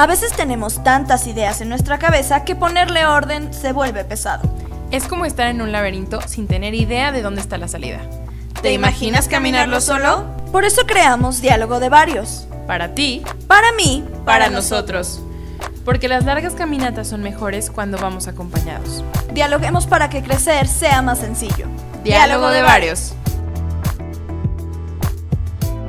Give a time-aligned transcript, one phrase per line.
[0.00, 4.50] A veces tenemos tantas ideas en nuestra cabeza que ponerle orden se vuelve pesado.
[4.90, 8.00] Es como estar en un laberinto sin tener idea de dónde está la salida.
[8.62, 10.24] ¿Te imaginas caminarlo solo?
[10.52, 12.48] Por eso creamos Diálogo de Varios.
[12.66, 15.20] Para ti, Para mí, para nosotros.
[15.84, 19.04] Porque las largas caminatas son mejores cuando vamos acompañados.
[19.34, 21.66] dialoguemos para que crecer sea más sencillo.
[22.04, 23.12] Diálogo de varios.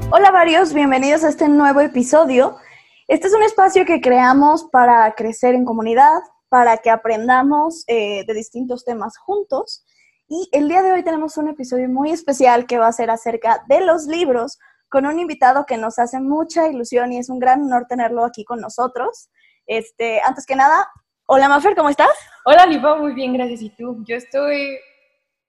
[0.09, 2.61] Hola varios, bienvenidos a este nuevo episodio.
[3.08, 8.34] Este es un espacio que creamos para crecer en comunidad, para que aprendamos eh, de
[8.34, 9.86] distintos temas juntos.
[10.28, 13.64] Y el día de hoy tenemos un episodio muy especial que va a ser acerca
[13.68, 14.59] de los libros,
[14.90, 18.44] con un invitado que nos hace mucha ilusión y es un gran honor tenerlo aquí
[18.44, 19.30] con nosotros.
[19.66, 20.88] Este, antes que nada,
[21.26, 22.12] hola Mafer, ¿cómo estás?
[22.45, 23.62] Hola, Lipa, muy bien, gracias.
[23.62, 24.04] ¿Y tú?
[24.06, 24.78] Yo estoy.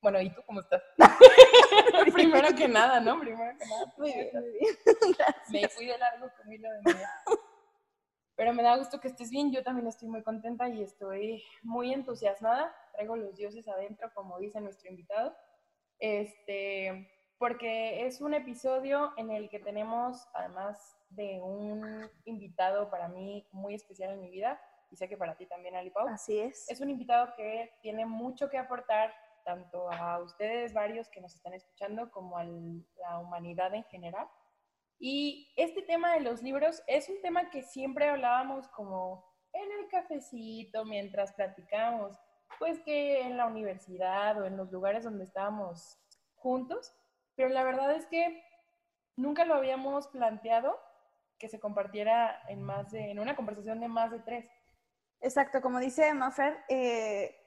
[0.03, 0.83] Bueno, ¿y tú cómo estás?
[2.13, 3.21] Primero que nada, ¿no?
[3.21, 3.95] Primero que nada.
[3.97, 4.77] Muy bien, muy bien.
[5.53, 6.69] Me fui de largo con media.
[8.35, 9.53] Pero me da gusto que estés bien.
[9.53, 12.75] Yo también estoy muy contenta y estoy muy entusiasmada.
[12.93, 15.37] Traigo los dioses adentro, como dice nuestro invitado.
[16.01, 23.47] Este, porque es un episodio en el que tenemos, además de un invitado para mí
[23.53, 24.61] muy especial en mi vida,
[24.91, 26.69] y sé que para ti también, Ali Pau, Así es.
[26.69, 31.55] es un invitado que tiene mucho que aportar tanto a ustedes varios que nos están
[31.55, 34.29] escuchando como a la humanidad en general.
[34.99, 39.89] Y este tema de los libros es un tema que siempre hablábamos como en el
[39.89, 42.17] cafecito mientras platicábamos,
[42.59, 45.99] pues que en la universidad o en los lugares donde estábamos
[46.37, 46.95] juntos,
[47.35, 48.45] pero la verdad es que
[49.17, 50.79] nunca lo habíamos planteado
[51.39, 54.47] que se compartiera en más de en una conversación de más de tres.
[55.21, 57.42] Exacto, como dice Mafer, eh,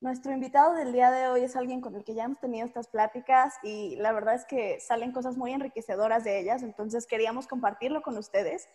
[0.00, 2.88] nuestro invitado del día de hoy es alguien con el que ya hemos tenido estas
[2.88, 8.02] pláticas y la verdad es que salen cosas muy enriquecedoras de ellas, entonces queríamos compartirlo
[8.02, 8.68] con ustedes.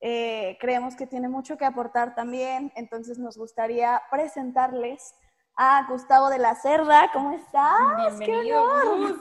[0.00, 5.14] Eh, creemos que tiene mucho que aportar también, entonces nos gustaría presentarles
[5.56, 7.10] a Gustavo de la Cerda.
[7.12, 8.18] ¿Cómo estás?
[8.18, 8.98] ¡Qué Bienvenido, honor!
[8.98, 9.20] Gus.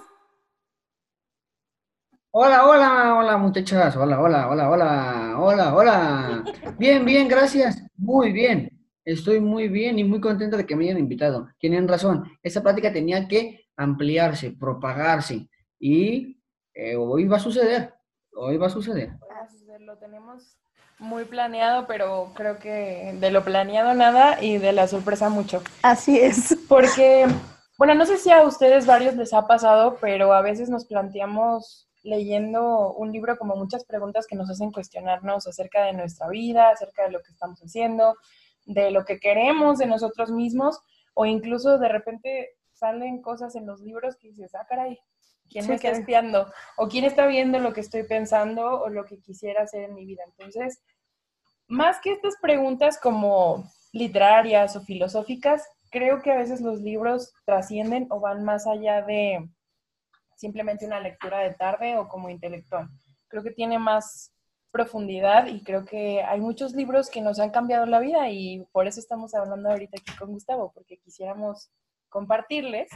[2.31, 6.43] Hola, hola, hola muchachas, hola, hola, hola, hola, hola, hola.
[6.79, 8.72] Bien, bien, gracias, muy bien.
[9.05, 11.49] Estoy muy bien y muy contenta de que me hayan invitado.
[11.59, 16.41] Tienen razón, esta plática tenía que ampliarse, propagarse y
[16.73, 17.93] eh, hoy va a suceder,
[18.33, 19.11] hoy va a suceder.
[19.19, 20.57] Pues, Lo tenemos
[20.99, 25.61] muy planeado, pero creo que de lo planeado nada y de la sorpresa mucho.
[25.81, 26.57] Así es.
[26.69, 27.25] Porque,
[27.77, 31.89] bueno, no sé si a ustedes varios les ha pasado, pero a veces nos planteamos
[32.03, 37.03] leyendo un libro como muchas preguntas que nos hacen cuestionarnos acerca de nuestra vida, acerca
[37.03, 38.15] de lo que estamos haciendo,
[38.65, 40.79] de lo que queremos de nosotros mismos,
[41.13, 44.99] o incluso de repente salen cosas en los libros que dices, ah, caray,
[45.49, 46.01] ¿quién Sí, me está caray.
[46.01, 46.51] espiando?
[46.77, 50.05] O quién está viendo lo que estoy pensando o lo que quisiera hacer en mi
[50.05, 50.23] vida.
[50.25, 50.81] Entonces,
[51.67, 58.07] más que estas preguntas como literarias o filosóficas, creo que a veces los libros trascienden
[58.09, 59.47] o van más allá de
[60.35, 62.89] simplemente una lectura de tarde o como intelectual.
[63.27, 64.32] Creo que tiene más
[64.73, 68.87] profundidad y creo que hay muchos libros que nos han cambiado la vida y por
[68.87, 71.69] eso estamos hablando ahorita aquí con Gustavo, porque quisiéramos
[72.09, 72.89] compartirles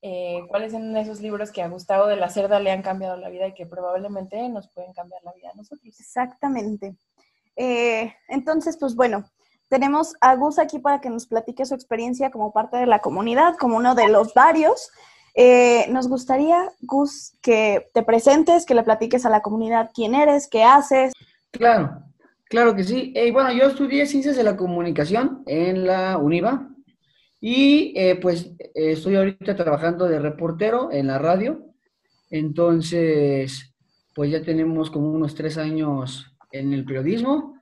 [0.00, 3.30] eh, cuáles son esos libros que a Gustavo de la Cerda le han cambiado la
[3.30, 5.98] vida y que probablemente nos pueden cambiar la vida a nosotros.
[5.98, 6.96] Exactamente.
[7.56, 9.24] Eh, entonces, pues bueno,
[9.68, 13.56] tenemos a Gus aquí para que nos platique su experiencia como parte de la comunidad,
[13.58, 14.92] como uno de los varios.
[15.34, 20.48] Eh, nos gustaría, Gus, que te presentes, que le platiques a la comunidad quién eres,
[20.48, 21.12] qué haces.
[21.50, 22.02] Claro,
[22.48, 23.12] claro que sí.
[23.16, 26.68] Eh, bueno, yo estudié Ciencias de la Comunicación en la UNIVA
[27.40, 31.66] y eh, pues estoy ahorita trabajando de reportero en la radio.
[32.30, 33.74] Entonces,
[34.14, 37.58] pues ya tenemos como unos tres años en el periodismo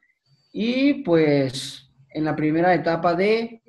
[0.53, 3.63] y pues en la primera etapa de,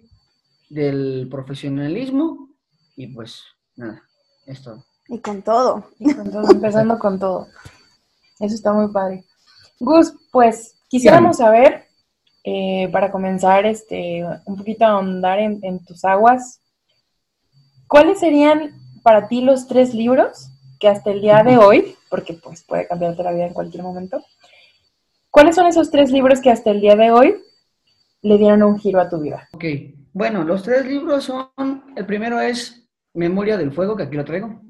[0.69, 2.49] del profesionalismo
[2.95, 3.43] y pues
[3.75, 4.01] nada,
[4.45, 4.83] es todo.
[5.07, 5.85] Y con todo.
[5.99, 7.47] Y con todo, empezando con todo.
[8.39, 9.25] Eso está muy padre.
[9.79, 11.85] Gus, pues quisiéramos saber,
[12.43, 16.59] eh, para comenzar, este, un poquito a ahondar en, en tus aguas,
[17.87, 18.71] ¿cuáles serían
[19.03, 23.23] para ti los tres libros que hasta el día de hoy, porque pues puede cambiarte
[23.23, 24.23] la vida en cualquier momento,
[25.29, 27.35] ¿cuáles son esos tres libros que hasta el día de hoy
[28.23, 29.47] le dieron un giro a tu vida?
[29.53, 29.65] Ok,
[30.11, 32.80] bueno, los tres libros son, el primero es
[33.13, 34.61] Memoria del Fuego, que aquí lo traigo,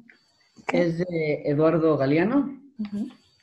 [0.72, 2.62] es de Eduardo Galeano.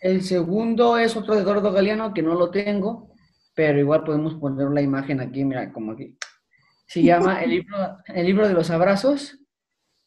[0.00, 3.12] El segundo es otro de Eduardo Galeano, que no lo tengo,
[3.54, 6.16] pero igual podemos poner la imagen aquí, mira, como aquí.
[6.86, 9.38] Se llama El libro, el libro de los abrazos.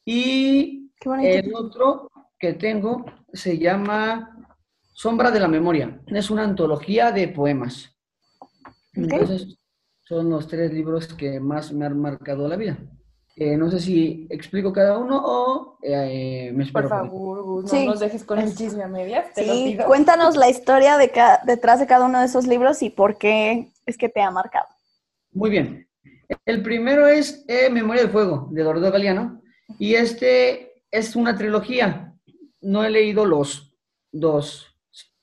[0.03, 0.91] Y
[1.21, 2.09] el otro
[2.39, 4.35] que tengo se llama
[4.93, 6.01] Sombra de la Memoria.
[6.07, 7.95] Es una antología de poemas.
[8.93, 9.57] Entonces,
[10.01, 12.77] son los tres libros que más me han marcado la vida.
[13.37, 16.89] Eh, no sé si explico cada uno o eh, me espero.
[16.89, 20.97] Por favor, no nos dejes con el chisme a medias, te sí, cuéntanos la historia
[20.97, 21.11] de
[21.45, 24.67] detrás de cada uno de esos libros y por qué es que te ha marcado.
[25.31, 25.87] Muy bien.
[26.45, 29.41] El primero es eh, Memoria del Fuego, de Eduardo Galeano,
[29.79, 32.13] y este es una trilogía.
[32.61, 33.77] No he leído los
[34.11, 34.77] dos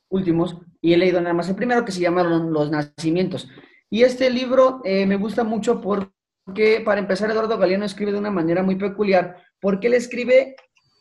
[0.09, 3.49] últimos, y he leído nada más el primero, que se llama Los Nacimientos.
[3.91, 6.13] Y este libro me gusta mucho por
[6.55, 10.57] que para empezar Eduardo Galeano escribe de una manera muy peculiar, porque él escribe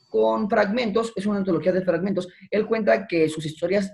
[0.10, 2.28] con fragmentos, es una antología de fragmentos.
[2.50, 3.92] Él cuenta que sus historias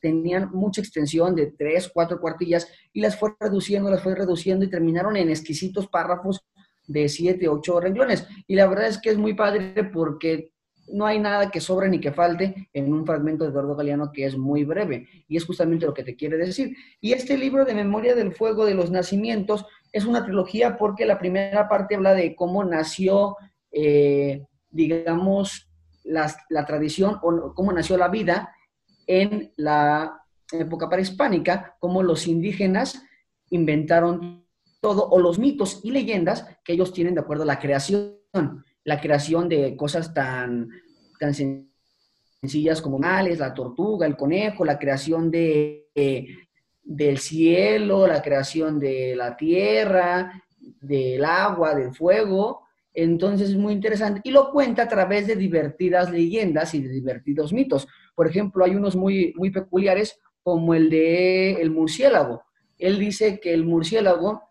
[0.00, 4.70] tenían mucha extensión de tres, cuatro cuartillas y las fue reduciendo, las fue reduciendo y
[4.70, 6.40] terminaron en exquisitos párrafos
[6.86, 8.26] de siete, ocho renglones.
[8.46, 10.52] Y la verdad es que es muy padre porque
[10.92, 14.24] no hay nada que sobre ni que falte en un fragmento de Eduardo Galeano que
[14.24, 15.06] es muy breve.
[15.28, 16.74] Y es justamente lo que te quiere decir.
[17.00, 21.18] Y este libro de Memoria del Fuego de los Nacimientos es una trilogía porque la
[21.18, 23.36] primera parte habla de cómo nació,
[23.72, 25.68] eh, digamos,
[26.04, 26.34] la,
[26.66, 28.54] tradición o cómo nació la vida
[29.06, 30.22] en la
[30.52, 33.02] época prehispánica, cómo los indígenas
[33.50, 34.46] inventaron
[34.80, 38.16] todo, o los mitos y leyendas que ellos tienen de acuerdo a la creación,
[38.84, 40.68] la creación de cosas tan,
[41.18, 45.88] tan sencillas como males, la tortuga, el conejo, la creación de,
[46.82, 50.42] del cielo, la creación de la tierra,
[50.80, 52.62] del agua, del fuego.
[52.92, 57.52] Entonces es muy interesante y lo cuenta a través de divertidas leyendas y de divertidos
[57.52, 57.86] mitos.
[58.14, 62.42] Por ejemplo, hay unos muy, muy peculiares como el de el murciélago.
[62.78, 64.42] Él dice que el murciélago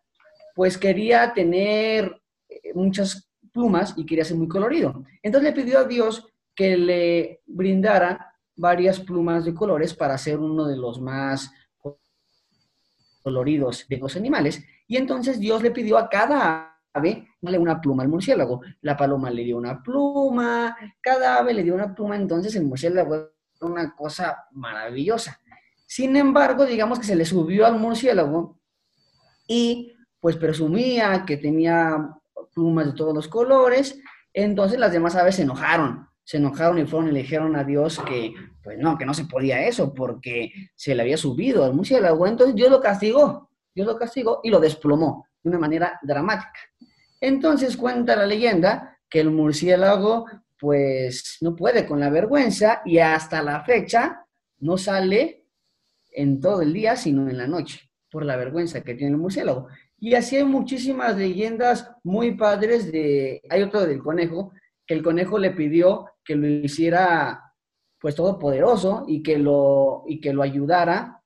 [0.55, 5.03] pues quería tener eh, muchas plumas y quería ser muy colorido.
[5.23, 10.67] Entonces le pidió a Dios que le brindara varias plumas de colores para ser uno
[10.67, 11.51] de los más
[13.21, 14.63] coloridos de los animales.
[14.87, 18.61] Y entonces Dios le pidió a cada ave una pluma al murciélago.
[18.81, 23.15] La paloma le dio una pluma, cada ave le dio una pluma, entonces el murciélago
[23.15, 23.29] era
[23.61, 25.39] una cosa maravillosa.
[25.85, 28.59] Sin embargo, digamos que se le subió al murciélago
[29.47, 32.15] y pues presumía que tenía
[32.53, 33.99] plumas de todos los colores,
[34.33, 37.99] entonces las demás aves se enojaron se enojaron y fueron y le dijeron a Dios
[38.07, 42.27] que, pues no, que no se podía eso porque se le había subido al murciélago.
[42.27, 46.59] Entonces Dios lo castigó, Dios lo castigó y lo desplomó de una manera dramática.
[47.19, 50.27] Entonces cuenta la leyenda que el murciélago
[50.59, 54.23] pues no puede con la vergüenza y hasta la fecha
[54.59, 55.47] no sale
[56.11, 59.67] en todo el día, sino en la noche, por la vergüenza que tiene el murciélago.
[59.97, 64.51] Y así hay muchísimas leyendas muy padres de, hay otro del conejo,
[64.85, 67.55] que el conejo le pidió que lo hiciera
[67.99, 71.23] pues todopoderoso y que lo, y que lo ayudara.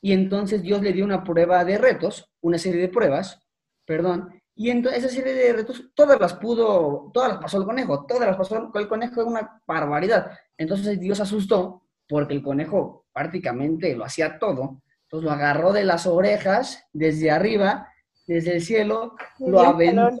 [0.00, 3.38] Y entonces Dios le dio una prueba de retos, una serie de pruebas,
[3.84, 8.06] perdón, y entonces esa serie de retos, todas las pudo, todas las pasó el conejo,
[8.06, 10.30] todas las pasó el conejo, es una barbaridad.
[10.56, 14.80] Entonces Dios asustó porque el conejo prácticamente lo hacía todo.
[15.02, 17.92] Entonces lo agarró de las orejas, desde arriba,
[18.26, 20.16] desde el cielo, lo aventó.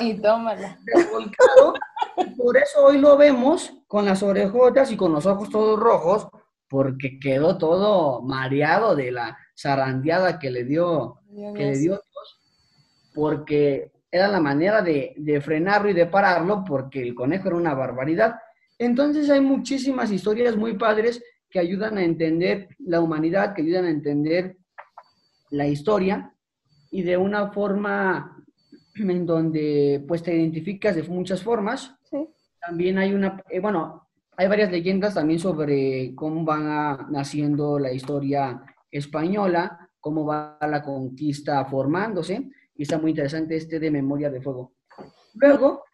[0.00, 0.78] Y tómala.
[2.36, 6.28] Por eso hoy lo vemos con las orejotas y con los ojos todos rojos,
[6.68, 11.20] porque quedó todo mareado de la zarandeada que le dio,
[11.54, 12.40] que le dio Dios,
[13.14, 17.74] porque era la manera de, de frenarlo y de pararlo, porque el conejo era una
[17.74, 18.36] barbaridad.
[18.78, 23.90] Entonces hay muchísimas historias muy padres que ayudan a entender la humanidad, que ayudan a
[23.90, 24.56] entender
[25.50, 26.34] la historia
[26.90, 28.44] y de una forma
[28.96, 31.94] en donde pues te identificas de muchas formas.
[32.66, 38.62] También hay una, eh, bueno, hay varias leyendas también sobre cómo van naciendo la historia
[38.90, 44.72] española, cómo va la conquista formándose, y está muy interesante este de Memoria de Fuego.
[45.34, 45.84] Luego...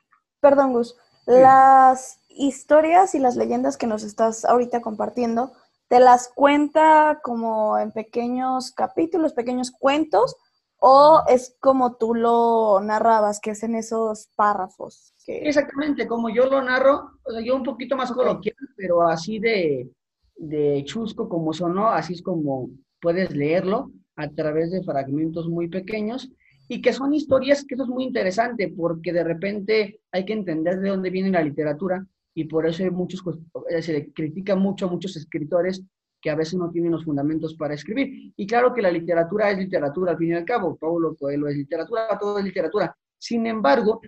[0.41, 0.97] Perdón, Gus.
[1.27, 5.53] Las historias y las leyendas que nos estás ahorita compartiendo,
[5.89, 10.35] ¿te las cuenta como en pequeños capítulos, pequeños cuentos?
[10.82, 15.14] ¿O es como tú lo narrabas, que es en esos párrafos?
[15.26, 19.90] Exactamente, como yo lo narro, o sea, yo un poquito más coloquial, pero así de,
[20.37, 22.70] de chusco como sonó, así es como
[23.00, 26.30] puedes leerlo a través de fragmentos muy pequeños
[26.66, 30.80] y que son historias que eso es muy interesante porque de repente hay que entender
[30.80, 33.22] de dónde viene la literatura y por eso hay muchos,
[33.68, 35.82] eh, se le critica mucho a muchos escritores
[36.21, 38.33] que a veces no tienen los fundamentos para escribir.
[38.37, 41.57] Y claro que la literatura es literatura, al fin y al cabo, Paulo Coelho es
[41.57, 42.95] literatura, todo es literatura.
[43.19, 44.00] Sin embargo,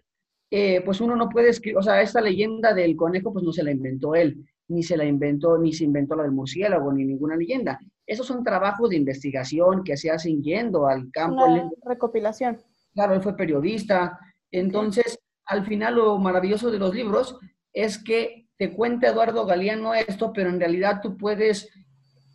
[0.50, 3.62] eh, pues uno no puede escribir, o sea, esta leyenda del conejo, pues no se
[3.62, 7.36] la inventó él, ni se la inventó, ni se inventó la del murciélago, ni ninguna
[7.36, 7.78] leyenda.
[8.06, 11.46] esos son trabajos de investigación que se hacen yendo al campo.
[11.46, 12.58] Una recopilación.
[12.92, 14.18] Claro, él fue periodista.
[14.50, 17.38] Entonces, al final lo maravilloso de los libros
[17.72, 21.70] es que te cuenta Eduardo Galeano esto, pero en realidad tú puedes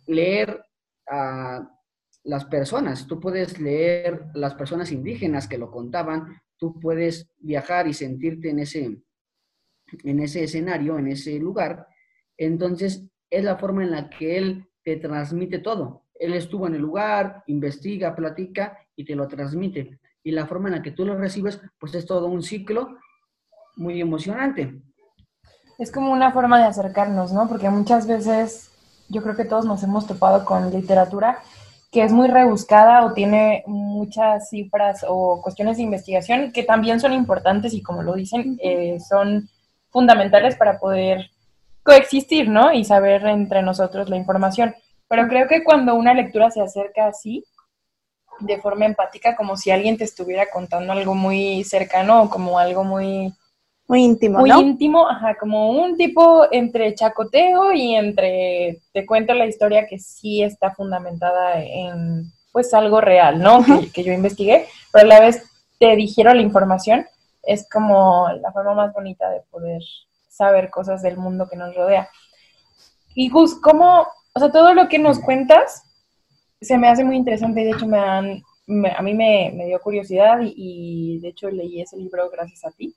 [0.08, 0.64] leer
[1.08, 1.70] a
[2.24, 7.94] las personas, tú puedes leer las personas indígenas que lo contaban, tú puedes viajar y
[7.94, 9.02] sentirte en ese,
[10.04, 11.86] en ese escenario, en ese lugar.
[12.36, 16.04] Entonces, es la forma en la que él te transmite todo.
[16.14, 20.00] Él estuvo en el lugar, investiga, platica y te lo transmite.
[20.22, 22.98] Y la forma en la que tú lo recibes, pues es todo un ciclo
[23.76, 24.82] muy emocionante.
[25.78, 27.48] Es como una forma de acercarnos, ¿no?
[27.48, 28.72] Porque muchas veces
[29.08, 31.40] yo creo que todos nos hemos topado con literatura
[31.90, 37.12] que es muy rebuscada o tiene muchas cifras o cuestiones de investigación que también son
[37.12, 39.48] importantes y como lo dicen, eh, son
[39.90, 41.30] fundamentales para poder
[41.82, 42.72] coexistir, ¿no?
[42.72, 44.74] Y saber entre nosotros la información.
[45.08, 47.44] Pero creo que cuando una lectura se acerca así,
[48.40, 52.84] de forma empática, como si alguien te estuviera contando algo muy cercano o como algo
[52.84, 53.32] muy
[53.88, 59.46] muy íntimo, Muy íntimo, ajá, como un tipo entre chacoteo y entre te cuento la
[59.46, 63.64] historia que sí está fundamentada en pues algo real, ¿no?
[63.94, 65.42] que, yo investigué, pero a la vez
[65.78, 67.06] te dijeron la información,
[67.42, 69.80] es como la forma más bonita de poder
[70.28, 72.10] saber cosas del mundo que nos rodea.
[73.14, 75.82] Y Gus, ¿cómo, o sea, todo lo que nos cuentas
[76.60, 78.42] se me hace muy interesante, de hecho me han,
[78.94, 82.94] a mí me, dio curiosidad y, y de hecho leí ese libro gracias a ti.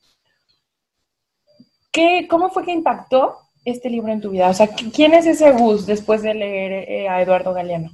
[1.91, 4.50] ¿Qué, ¿Cómo fue que impactó este libro en tu vida?
[4.50, 7.91] O sea, ¿quién es ese Gus después de leer eh, a Eduardo Galeano?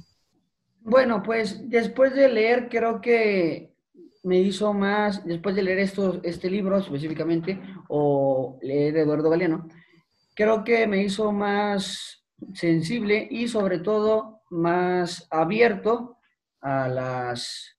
[0.80, 3.74] Bueno, pues después de leer creo que
[4.22, 9.68] me hizo más, después de leer estos, este libro específicamente, o leer Eduardo Galeano,
[10.34, 12.24] creo que me hizo más
[12.54, 16.16] sensible y sobre todo más abierto
[16.60, 17.76] a las,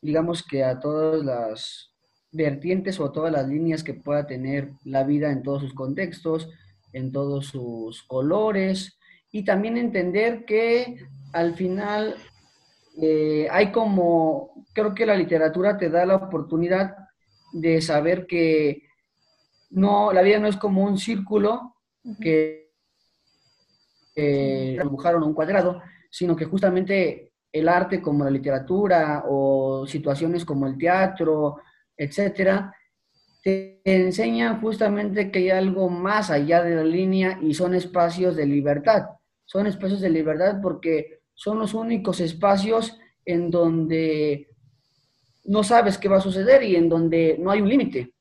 [0.00, 1.95] digamos que a todas las
[2.36, 6.50] vertientes o todas las líneas que pueda tener la vida en todos sus contextos,
[6.92, 8.98] en todos sus colores,
[9.32, 10.98] y también entender que
[11.32, 12.16] al final
[13.00, 16.96] eh, hay como, creo que la literatura te da la oportunidad
[17.52, 18.82] de saber que
[19.70, 21.74] no, la vida no es como un círculo
[22.20, 22.70] que
[24.14, 30.66] eh, dibujaron un cuadrado, sino que justamente el arte como la literatura o situaciones como
[30.66, 31.58] el teatro,
[31.96, 32.74] etcétera,
[33.42, 38.46] te enseñan justamente que hay algo más allá de la línea y son espacios de
[38.46, 39.04] libertad.
[39.44, 44.48] Son espacios de libertad porque son los únicos espacios en donde
[45.44, 48.14] no sabes qué va a suceder y en donde no hay un límite.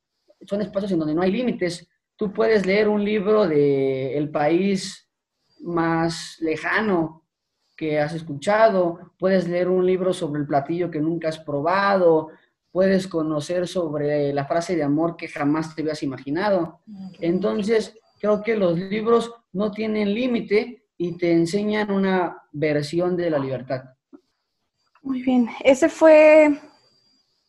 [0.46, 1.88] Son espacios en donde no hay límites.
[2.15, 5.10] Tú puedes leer un libro de el país
[5.62, 7.25] más lejano
[7.75, 12.29] que has escuchado, puedes leer un libro sobre el platillo que nunca has probado,
[12.75, 16.82] puedes conocer sobre la frase de amor que jamás te habías imaginado.
[17.22, 23.39] Entonces, creo que los libros no tienen límite y te enseñan una versión de la
[23.39, 23.82] libertad.
[25.03, 26.60] Muy bien, ese fue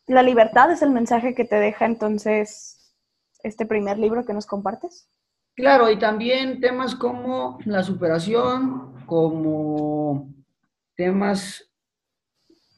[0.07, 2.95] la libertad, es el mensaje que te deja entonces
[3.43, 5.09] este primer libro que nos compartes.
[5.57, 10.33] Claro, y también temas como la superación, como
[10.95, 11.69] temas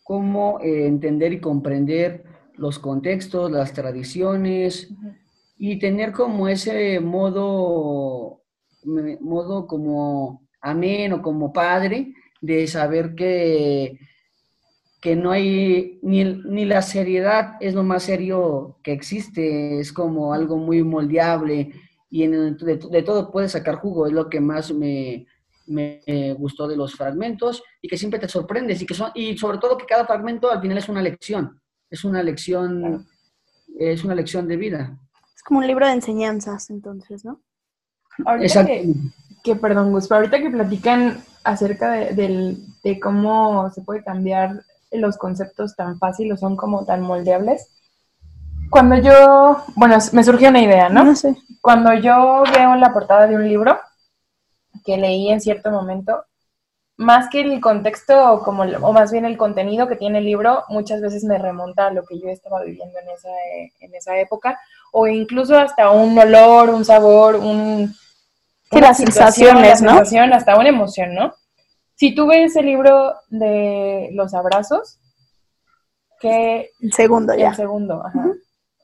[0.02, 2.24] como eh, entender y comprender
[2.58, 4.92] los contextos, las tradiciones
[5.56, 8.42] y tener como ese modo,
[9.20, 13.98] modo como ameno, como padre, de saber que,
[15.00, 20.32] que no hay, ni, ni, la seriedad es lo más serio que existe, es como
[20.32, 21.72] algo muy moldeable
[22.10, 25.26] y en de, todo puedes sacar jugo, es lo que más me,
[25.66, 26.00] me,
[26.38, 29.76] gustó de los fragmentos y que siempre te sorprendes y, que son, y sobre todo
[29.76, 33.06] que cada fragmento al final es una lección es una lección,
[33.78, 34.98] es una lección de vida.
[35.34, 37.40] Es como un libro de enseñanzas, entonces, ¿no?
[38.24, 38.66] Ahorita
[39.44, 45.76] que, perdón, Gus, ahorita que platican acerca de, de, cómo se puede cambiar los conceptos
[45.76, 47.68] tan fáciles, son como tan moldeables.
[48.70, 51.04] Cuando yo, bueno, me surgió una idea, ¿no?
[51.04, 51.36] No sé.
[51.60, 53.78] Cuando yo veo la portada de un libro
[54.84, 56.24] que leí en cierto momento,
[56.98, 61.00] más que el contexto, como, o más bien el contenido que tiene el libro, muchas
[61.00, 63.28] veces me remonta a lo que yo estaba viviendo en esa,
[63.78, 64.58] en esa época,
[64.92, 67.94] o incluso hasta un olor, un sabor, un...
[68.70, 69.92] Sí, las sensaciones, ¿no?
[69.92, 71.34] Sensación, hasta una emoción, ¿no?
[71.94, 74.98] Si tú ves el libro de los abrazos,
[76.20, 76.70] que...
[76.80, 77.50] El segundo, ya.
[77.50, 78.26] El segundo, ajá.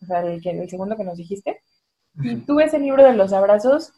[0.03, 1.63] O sea, el, el segundo que nos dijiste.
[2.23, 3.93] Si tú ves el libro de los abrazos,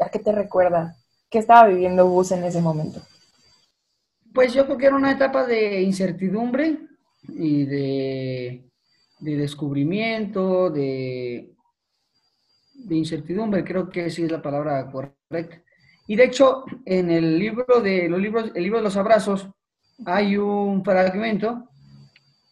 [0.00, 0.96] ¿a qué te recuerda?
[1.30, 3.00] ¿Qué estaba viviendo Gus en ese momento?
[4.32, 6.78] Pues yo creo que era una etapa de incertidumbre
[7.28, 8.70] y de,
[9.20, 11.54] descubrimiento, de,
[12.74, 15.62] de incertidumbre, creo que sí es la palabra correcta.
[16.06, 19.48] Y de hecho, en el libro de los libros, el libro de los abrazos,
[20.04, 21.68] hay un fragmento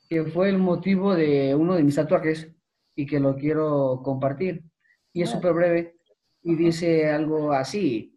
[0.08, 2.50] que fue el motivo de uno de mis tatuajes
[2.96, 4.64] y que lo quiero compartir.
[5.12, 5.96] Y es súper breve
[6.42, 8.13] y dice algo así.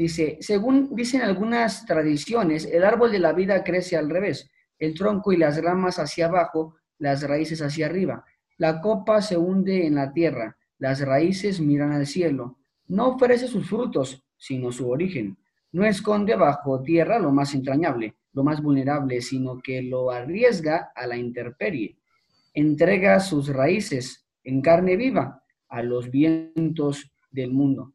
[0.00, 5.30] Dice, según dicen algunas tradiciones, el árbol de la vida crece al revés, el tronco
[5.30, 8.24] y las ramas hacia abajo, las raíces hacia arriba.
[8.56, 12.60] La copa se hunde en la tierra, las raíces miran al cielo.
[12.86, 15.36] No ofrece sus frutos, sino su origen.
[15.70, 21.06] No esconde bajo tierra lo más entrañable, lo más vulnerable, sino que lo arriesga a
[21.06, 21.98] la intemperie.
[22.54, 27.92] Entrega sus raíces en carne viva a los vientos del mundo.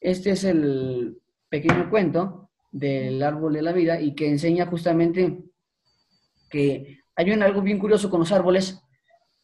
[0.00, 1.18] Este es el
[1.52, 5.44] pequeño cuento del árbol de la vida y que enseña justamente
[6.48, 8.82] que hay un algo bien curioso con los árboles,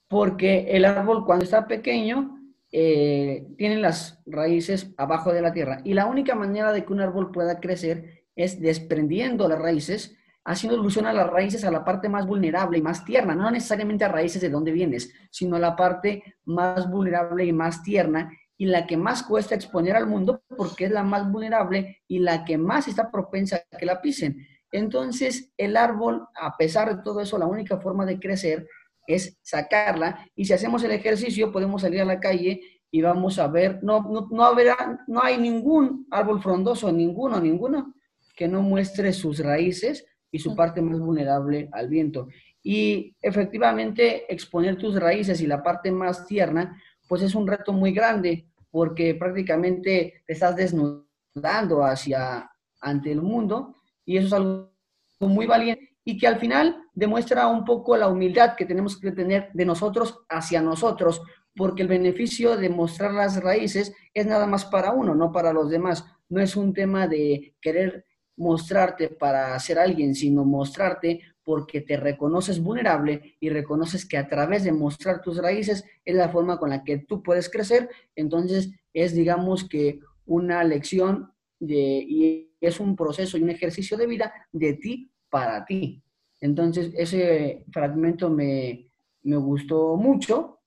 [0.09, 2.41] porque el árbol cuando está pequeño
[2.73, 7.03] eh, tiene las raíces abajo de la tierra y la única manera de que un
[7.03, 12.09] árbol pueda crecer es desprendiendo las raíces haciendo ilusión a las raíces a la parte
[12.09, 15.77] más vulnerable y más tierna, no necesariamente a raíces de dónde vienes, sino a la
[15.77, 20.87] parte más vulnerable y más tierna y la que más cuesta exponer al mundo porque
[20.87, 24.47] es la más vulnerable y la que más está propensa a que la pisen.
[24.73, 28.69] Entonces, el árbol, a pesar de todo eso, la única forma de crecer
[29.07, 32.61] es sacarla y si hacemos el ejercicio podemos salir a la calle
[32.91, 37.95] y vamos a ver, no, no, no, habrá, no hay ningún árbol frondoso, ninguno, ninguno,
[38.35, 42.29] que no muestre sus raíces y su parte más vulnerable al viento.
[42.63, 47.93] Y efectivamente exponer tus raíces y la parte más tierna, pues es un reto muy
[47.93, 54.73] grande porque prácticamente te estás desnudando hacia ante el mundo y eso es algo
[55.21, 59.51] muy valiente y que al final demuestra un poco la humildad que tenemos que tener
[59.53, 61.21] de nosotros hacia nosotros,
[61.55, 65.69] porque el beneficio de mostrar las raíces es nada más para uno, no para los
[65.69, 66.07] demás.
[66.31, 68.07] No es un tema de querer
[68.39, 74.65] mostrarte para ser alguien, sino mostrarte porque te reconoces vulnerable y reconoces que a través
[74.65, 77.89] de mostrar tus raíces es la forma con la que tú puedes crecer.
[78.15, 84.31] Entonces es, digamos que, una lección y es un proceso y un ejercicio de vida
[84.53, 86.03] de ti para ti.
[86.39, 88.91] Entonces ese fragmento me,
[89.23, 90.61] me gustó mucho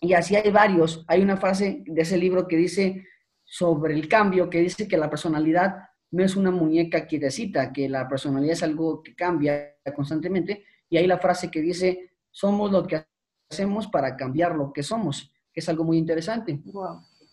[0.00, 1.04] y así hay varios.
[1.08, 3.04] Hay una frase de ese libro que dice
[3.44, 8.08] sobre el cambio, que dice que la personalidad no es una muñeca quietecita, que la
[8.08, 10.64] personalidad es algo que cambia constantemente.
[10.88, 13.04] Y hay la frase que dice, somos lo que
[13.50, 16.60] hacemos para cambiar lo que somos, que es algo muy interesante.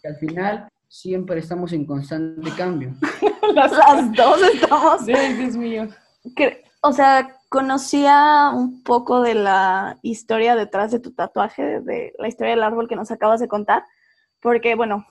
[0.02, 2.94] Que al final siempre estamos en constante cambio.
[3.56, 3.72] las,
[4.14, 5.06] dos estamos.
[5.06, 5.88] Sí, Dios mío.
[6.82, 12.52] o sea, conocía un poco de la historia detrás de tu tatuaje, de la historia
[12.52, 13.86] del árbol que nos acabas de contar,
[14.40, 15.06] porque, bueno,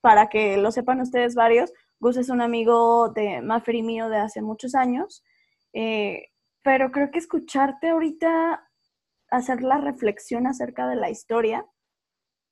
[0.00, 4.40] para que lo sepan ustedes varios, Gus es un amigo de Maffer mío de hace
[4.40, 5.22] muchos años,
[5.74, 6.28] eh,
[6.62, 8.66] pero creo que escucharte ahorita
[9.30, 11.66] hacer la reflexión acerca de la historia,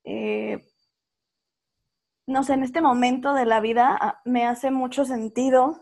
[0.03, 0.63] eh,
[2.27, 5.79] no sé, en este momento de la vida ah, me hace mucho sentido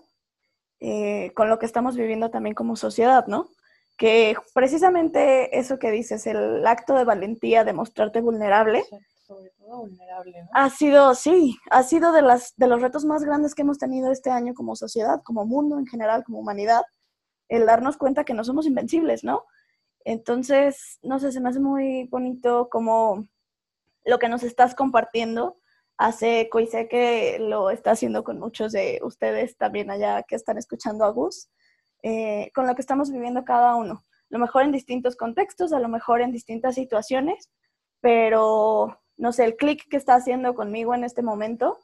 [0.80, 3.50] eh, con lo que estamos viviendo también como sociedad, ¿no?
[3.98, 8.86] Que precisamente eso que dices, el acto de valentía de mostrarte vulnerable,
[9.28, 10.48] sobre todo vulnerable.
[10.54, 14.10] Ha sido, sí, ha sido de, las, de los retos más grandes que hemos tenido
[14.10, 16.84] este año como sociedad, como mundo en general, como humanidad,
[17.50, 19.44] el darnos cuenta que no somos invencibles, ¿no?
[20.06, 23.28] Entonces, no sé, se me hace muy bonito como
[24.06, 25.58] lo que nos estás compartiendo
[25.98, 30.36] hace eco y sé que lo está haciendo con muchos de ustedes también allá que
[30.36, 31.50] están escuchando a Gus,
[32.04, 33.94] eh, con lo que estamos viviendo cada uno.
[33.96, 37.50] A lo mejor en distintos contextos, a lo mejor en distintas situaciones,
[38.00, 41.80] pero no sé, el clic que está haciendo conmigo en este momento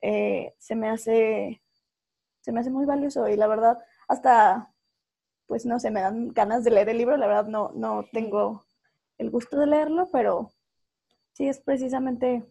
[0.00, 1.62] eh, se me hace
[2.40, 4.72] se me hace muy valioso y la verdad hasta
[5.48, 8.66] pues no sé, me dan ganas de leer el libro, la verdad no, no tengo
[9.16, 10.52] el gusto de leerlo, pero
[11.32, 12.44] sí es precisamente,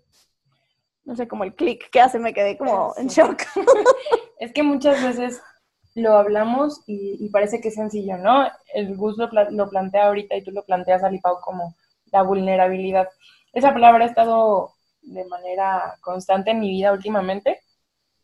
[1.06, 3.43] no sé, como el clic que hace, me quedé como en shock.
[4.39, 5.41] es que muchas veces
[5.93, 8.47] lo hablamos y, parece que es sencillo, ¿no?
[8.73, 11.76] El gusto lo, lo plantea ahorita y tú lo planteas, Alipao, como
[12.12, 13.10] la vulnerabilidad
[13.54, 17.62] esa palabra ha estado de manera constante en mi vida últimamente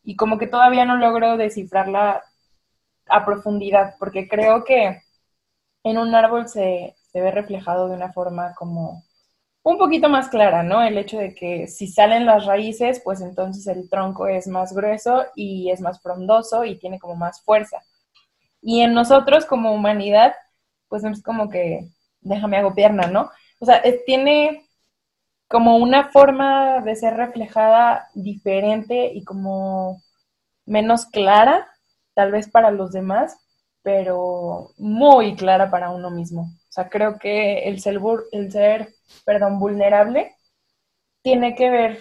[0.03, 2.23] y como que todavía no logro descifrarla
[3.07, 5.01] a profundidad, porque creo que
[5.83, 9.03] en un árbol se, ve reflejado de una forma como
[9.63, 10.81] un poquito más clara, ¿no?
[10.81, 15.25] El hecho de que si salen las raíces, pues entonces el tronco es más grueso
[15.35, 17.81] y es más frondoso y tiene como más fuerza.
[18.61, 20.33] Y en nosotros como humanidad,
[20.89, 21.87] pues es como que
[22.21, 23.29] déjame hago pierna, ¿no?
[23.59, 24.62] O sea, tiene
[25.47, 30.01] como una forma de ser reflejada diferente y como
[30.65, 31.67] menos clara,
[32.13, 33.37] tal vez para los demás,
[33.81, 36.43] pero muy clara para uno mismo.
[36.43, 37.99] O sea, creo que el ser,
[38.31, 38.89] el ser
[39.25, 40.35] perdón, vulnerable
[41.21, 41.99] tiene que ver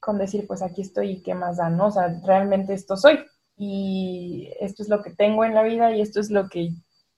[0.00, 1.86] con decir, pues aquí estoy y qué más da, ¿no?
[1.86, 3.24] O sea, realmente esto soy
[3.56, 6.70] y esto es lo que tengo en la vida y esto es lo que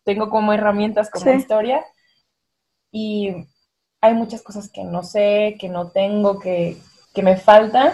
[0.04, 1.84] tengo como herramientas, como historia.
[2.90, 3.46] Y
[4.00, 6.78] hay muchas cosas que no sé, que no tengo, que,
[7.14, 7.92] que me faltan,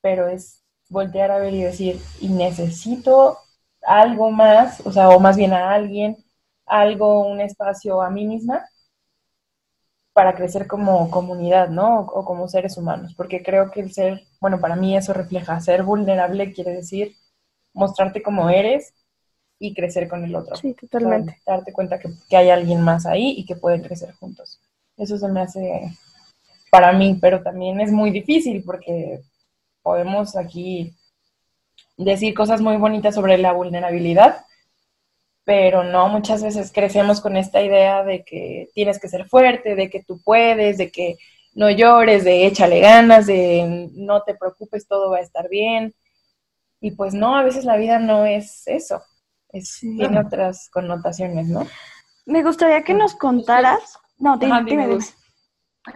[0.00, 3.38] pero es voltear a ver y decir, y necesito
[3.82, 6.16] algo más, o sea, o más bien a alguien,
[6.66, 8.66] algo, un espacio a mí misma
[10.12, 12.00] para crecer como comunidad, ¿no?
[12.00, 15.82] O, como seres humanos, porque creo que el ser, bueno, para mí eso refleja, ser
[15.82, 17.16] vulnerable quiere decir
[17.72, 18.92] mostrarte como eres
[19.58, 20.56] y crecer con el otro.
[20.56, 21.40] Sí, totalmente.
[21.46, 24.60] darte cuenta que, que, hay alguien más ahí y que pueden crecer juntos.
[25.00, 25.92] Eso se me hace
[26.70, 29.20] para mí, pero también es muy difícil porque
[29.82, 30.94] podemos aquí
[31.96, 34.44] decir cosas muy bonitas sobre la vulnerabilidad,
[35.44, 39.88] pero no, muchas veces crecemos con esta idea de que tienes que ser fuerte, de
[39.90, 41.16] que tú puedes, de que
[41.54, 45.94] no llores, de échale ganas, de no te preocupes, todo va a estar bien.
[46.80, 49.02] Y pues no, a veces la vida no es eso,
[49.48, 51.66] es, tiene otras connotaciones, ¿no?
[52.26, 53.98] Me gustaría que nos contaras.
[54.20, 54.98] No, dime,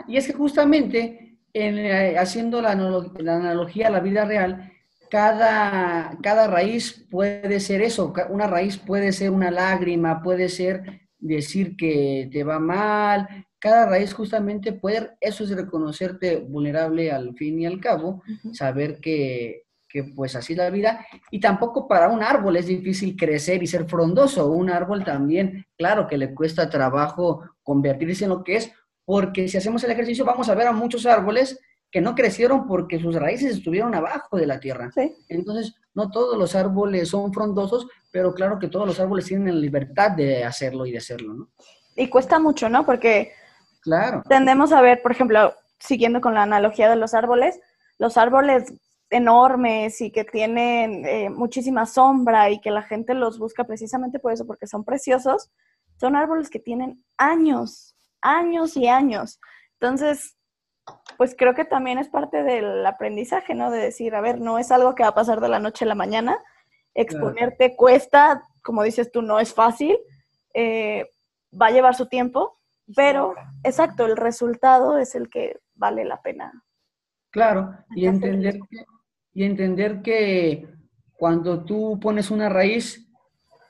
[0.09, 4.73] Y es que justamente en, haciendo la, la analogía a la vida real,
[5.11, 11.77] cada, cada raíz puede ser eso, una raíz puede ser una lágrima, puede ser decir
[11.77, 17.67] que te va mal, cada raíz justamente puede, eso es reconocerte vulnerable al fin y
[17.67, 19.64] al cabo, saber que,
[19.95, 23.69] que pues así es la vida, y tampoco para un árbol es difícil crecer y
[23.69, 28.73] ser frondoso, un árbol también, claro que le cuesta trabajo convertirse en lo que es,
[29.05, 31.61] porque si hacemos el ejercicio vamos a ver a muchos árboles
[31.93, 34.91] que no crecieron porque sus raíces estuvieron abajo de la tierra.
[35.29, 39.61] Entonces, no todos los árboles son frondosos, pero claro que todos los árboles tienen la
[39.61, 41.49] libertad de hacerlo y de hacerlo, ¿no?
[41.95, 42.85] Y cuesta mucho, ¿no?
[42.85, 43.31] Porque
[43.81, 44.25] claro.
[44.29, 47.61] tendemos a ver, por ejemplo, siguiendo con la analogía de los árboles,
[47.99, 48.75] los árboles
[49.15, 54.33] enormes y que tienen eh, muchísima sombra y que la gente los busca precisamente por
[54.33, 55.53] eso, porque son preciosos,
[55.97, 59.41] son árboles que tienen años, años y años.
[59.81, 60.37] Entonces,
[61.17, 63.71] pues creo que también es parte del aprendizaje, ¿no?
[63.71, 65.89] De decir, a ver, no es algo que va a pasar de la noche a
[65.89, 66.37] la mañana,
[66.93, 69.97] exponerte cuesta, como dices tú, no es fácil,
[70.55, 71.09] eh,
[71.61, 72.59] va a llevar su tiempo,
[72.97, 76.65] pero exacto, el resultado es el que vale la pena.
[77.31, 78.85] Claro, y entender, que,
[79.35, 80.69] y entender que
[81.17, 83.07] cuando tú pones una raíz,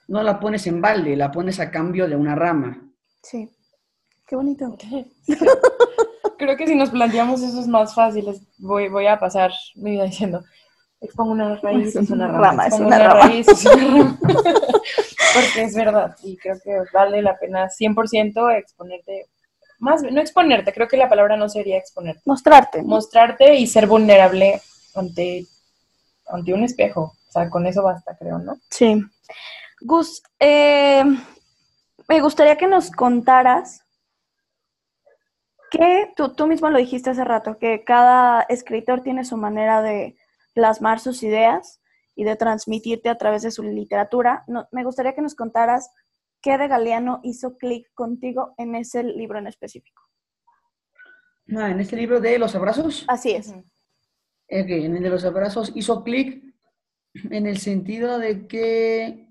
[0.09, 2.83] no la pones en balde, la pones a cambio de una rama.
[3.23, 3.51] Sí,
[4.27, 4.77] qué bonito.
[6.39, 8.27] creo que si nos planteamos eso es más fácil.
[8.59, 10.45] Voy, voy a pasar mi vida diciendo,
[11.01, 14.19] expongo una raíz, es una rama, es una, raíz, es una rama.
[14.23, 19.27] Porque es verdad, y creo que vale la pena 100% exponerte,
[19.79, 22.23] más no exponerte, creo que la palabra no sería exponerte.
[22.25, 22.83] Mostrarte.
[22.83, 24.61] Mostrarte y ser vulnerable
[24.95, 25.47] ante,
[26.27, 27.13] ante un espejo.
[27.29, 28.57] O sea, con eso basta, creo, ¿no?
[28.71, 29.03] Sí.
[29.81, 31.05] Gus, eh,
[32.09, 33.85] me gustaría que nos contaras
[35.71, 40.17] que tú, tú mismo lo dijiste hace rato, que cada escritor tiene su manera de
[40.55, 41.81] plasmar sus ideas
[42.15, 44.45] y de transmitirte a través de su literatura.
[44.71, 45.91] me gustaría que nos contaras
[46.41, 50.03] qué de Galeano hizo clic contigo en ese libro en específico.
[51.57, 53.05] Ah, en este libro de los abrazos.
[53.09, 53.53] Así es.
[54.49, 56.43] En el de los abrazos hizo clic
[57.31, 59.29] en el sentido de que,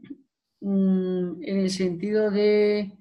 [0.61, 2.91] mm, en el sentido de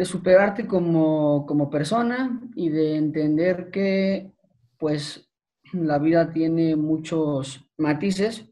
[0.00, 4.32] de superarte como, persona y de entender que
[4.78, 5.28] pues
[5.74, 8.50] la vida tiene muchos matices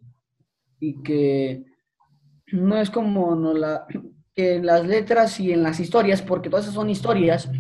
[0.79, 1.65] y que
[2.53, 3.87] no es como no la,
[4.35, 7.51] que en las letras y en las historias, porque todas esas son historias,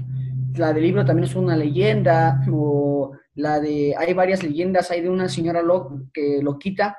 [0.55, 5.09] la del libro también es una leyenda, o la de, hay varias leyendas, hay de
[5.09, 6.99] una señora lo, que loquita,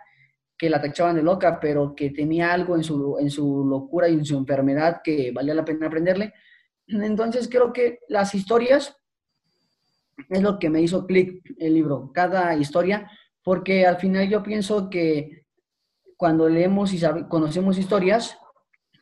[0.58, 4.14] que la tachaban de loca, pero que tenía algo en su, en su locura y
[4.14, 6.34] en su enfermedad que valía la pena aprenderle.
[6.88, 8.96] Entonces creo que las historias
[10.30, 13.12] es lo que me hizo clic el libro, cada historia,
[13.44, 15.44] porque al final yo pienso que
[16.16, 18.38] cuando leemos y conocemos historias,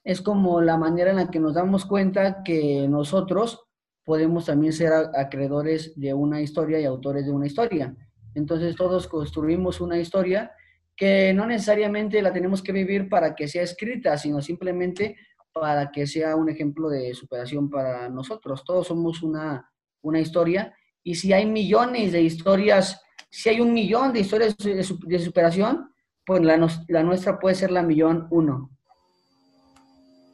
[0.04, 3.66] es como la manera en la que nos damos cuenta que nosotros
[4.08, 7.93] podemos también ser acreedores de una historia y autores de una historia.
[8.36, 10.54] Entonces todos construimos una historia
[10.96, 15.17] que no necesariamente la tenemos que vivir para que sea escrita, sino simplemente
[15.52, 18.63] para que sea un ejemplo de superación para nosotros.
[18.63, 19.70] Todos somos una,
[20.02, 25.20] una historia y si hay millones de historias, si hay un millón de historias de,
[25.20, 25.91] superación,
[26.26, 28.70] pues la, la nuestra puede ser la millón uno.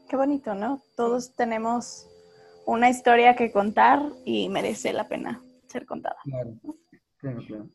[0.08, 0.84] Qué bonito, ¿no?
[0.96, 2.08] Todos tenemos
[2.66, 6.18] una historia que contar y merece la pena ser contada.
[6.24, 6.54] Claro,
[7.18, 7.68] claro, claro.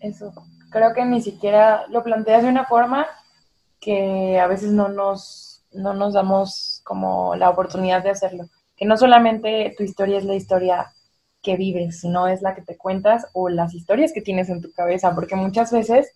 [0.00, 0.32] Eso,
[0.70, 3.06] creo que ni siquiera lo planteas de una forma
[3.80, 8.44] que a veces no nos, no nos damos como la oportunidad de hacerlo.
[8.76, 10.92] Que no solamente tu historia es la historia
[11.42, 14.72] que vives, sino es la que te cuentas o las historias que tienes en tu
[14.72, 16.12] cabeza, porque muchas veces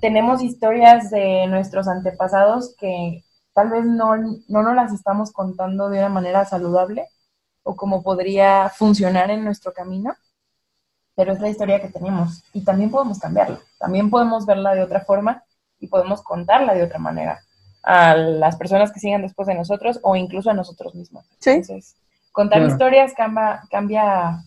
[0.00, 5.98] tenemos historias de nuestros antepasados que tal vez no, no nos las estamos contando de
[5.98, 7.08] una manera saludable
[7.62, 10.14] o como podría funcionar en nuestro camino,
[11.14, 15.00] pero es la historia que tenemos y también podemos cambiarla, también podemos verla de otra
[15.00, 15.44] forma
[15.78, 17.40] y podemos contarla de otra manera
[17.82, 21.24] a las personas que sigan después de nosotros o incluso a nosotros mismos.
[21.44, 21.96] Entonces,
[22.32, 24.42] contar historias cambia, cambia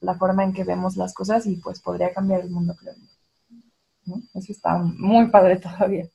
[0.00, 2.94] la forma en que vemos las cosas y pues podría cambiar el mundo, creo.
[4.34, 6.06] Eso está muy padre todavía.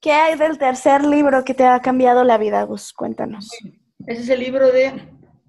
[0.00, 2.92] ¿Qué hay del tercer libro que te ha cambiado la vida, Gus?
[2.92, 3.50] Cuéntanos.
[4.06, 4.92] Ese es el libro de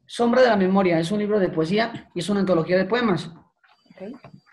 [0.07, 0.99] Sombra de la Memoria.
[0.99, 3.31] Es un libro de poesía y es una antología de poemas.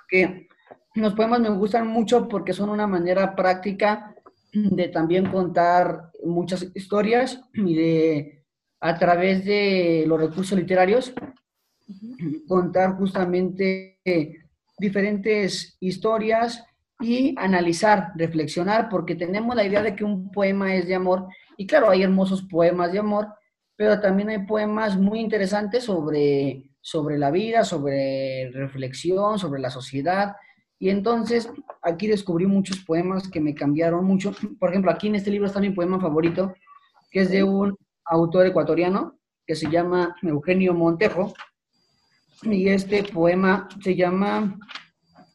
[0.06, 0.48] Que
[0.94, 4.14] los poemas me gustan mucho porque son una manera práctica
[4.52, 8.44] de también contar muchas historias y de,
[8.80, 11.14] a través de los recursos literarios,
[12.46, 14.00] contar justamente
[14.78, 16.65] diferentes historias
[17.00, 21.66] y analizar, reflexionar, porque tenemos la idea de que un poema es de amor, y
[21.66, 23.28] claro, hay hermosos poemas de amor,
[23.76, 30.36] pero también hay poemas muy interesantes sobre, sobre la vida, sobre reflexión, sobre la sociedad,
[30.78, 31.50] y entonces
[31.82, 34.34] aquí descubrí muchos poemas que me cambiaron mucho.
[34.58, 36.54] Por ejemplo, aquí en este libro está mi poema favorito,
[37.10, 41.32] que es de un autor ecuatoriano que se llama Eugenio Montejo,
[42.42, 44.58] y este poema se llama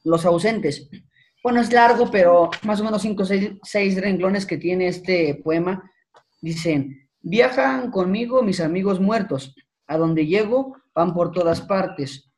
[0.04, 0.90] Los ausentes.
[1.44, 5.42] Bueno, es largo, pero más o menos cinco o seis, seis renglones que tiene este
[5.44, 5.92] poema.
[6.40, 9.56] Dicen, viajan conmigo mis amigos muertos.
[9.88, 12.32] A donde llego van por todas partes.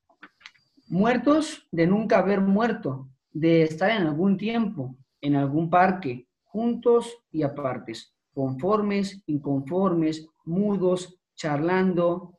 [0.88, 7.44] Muertos de nunca haber muerto, de estar en algún tiempo, en algún parque, juntos y
[7.44, 12.38] apartes, conformes, inconformes, mudos, charlando,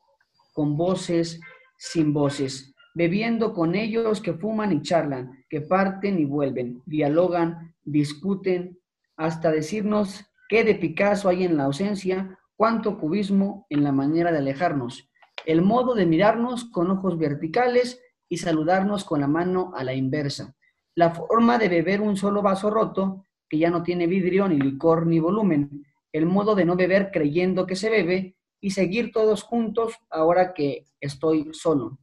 [0.53, 1.39] con voces,
[1.77, 8.77] sin voces bebiendo con ellos que fuman y charlan, que parten y vuelven, dialogan, discuten,
[9.15, 14.39] hasta decirnos qué de Picasso hay en la ausencia, cuánto cubismo en la manera de
[14.39, 15.09] alejarnos,
[15.45, 20.57] el modo de mirarnos con ojos verticales y saludarnos con la mano a la inversa,
[20.93, 25.07] la forma de beber un solo vaso roto que ya no tiene vidrio ni licor
[25.07, 29.93] ni volumen, el modo de no beber creyendo que se bebe y seguir todos juntos
[30.09, 31.97] ahora que estoy solo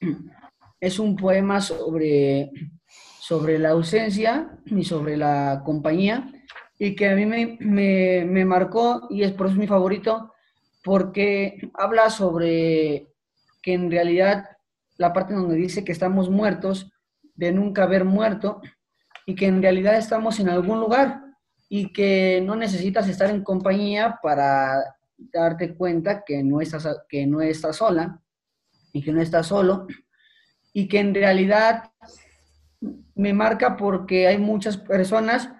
[0.80, 2.50] es un poema sobre,
[3.20, 6.32] sobre la ausencia y sobre la compañía
[6.78, 10.32] y que a mí me, marcó y es por eso mi favorito
[10.84, 13.08] porque habla sobre
[13.62, 14.44] que en realidad
[14.96, 16.90] la parte donde dice que estamos muertos
[17.34, 18.60] de nunca haber muerto
[19.26, 21.20] y que en realidad estamos en algún lugar
[21.68, 24.82] y que no necesitas estar en compañía para
[25.16, 28.22] darte cuenta que no estás, que no estás sola
[28.92, 29.86] y que no estás solo,
[30.72, 31.90] y que en realidad
[33.14, 35.50] me marca porque hay muchas personas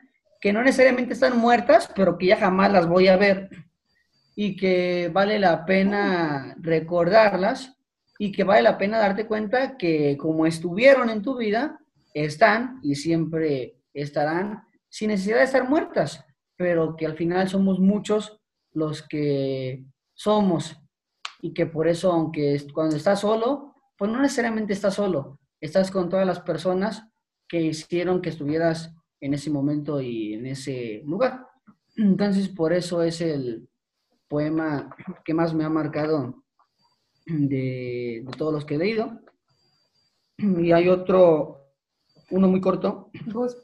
[0.40, 3.51] que no necesariamente están muertas, pero que ya jamás las voy a ver
[4.37, 7.77] y que vale la pena recordarlas
[8.18, 11.81] y que vale la pena darte cuenta que como estuvieron en tu vida,
[12.14, 16.25] están y siempre estarán sin necesidad de estar muertas,
[16.57, 18.40] pero que al final somos muchos
[18.73, 20.77] los que somos
[21.40, 23.67] y que por eso, aunque cuando estás solo,
[23.98, 27.08] pues no necesariamente estás solo, estás con todas las personas
[27.48, 31.46] que hicieron que estuvieras en ese momento y en ese lugar.
[31.96, 33.68] Entonces, por eso es el
[34.28, 36.44] poema que más me ha marcado
[37.26, 39.20] de, todos los que he leído.
[40.37, 41.72] Y hay otro,
[42.30, 43.11] uno muy corto.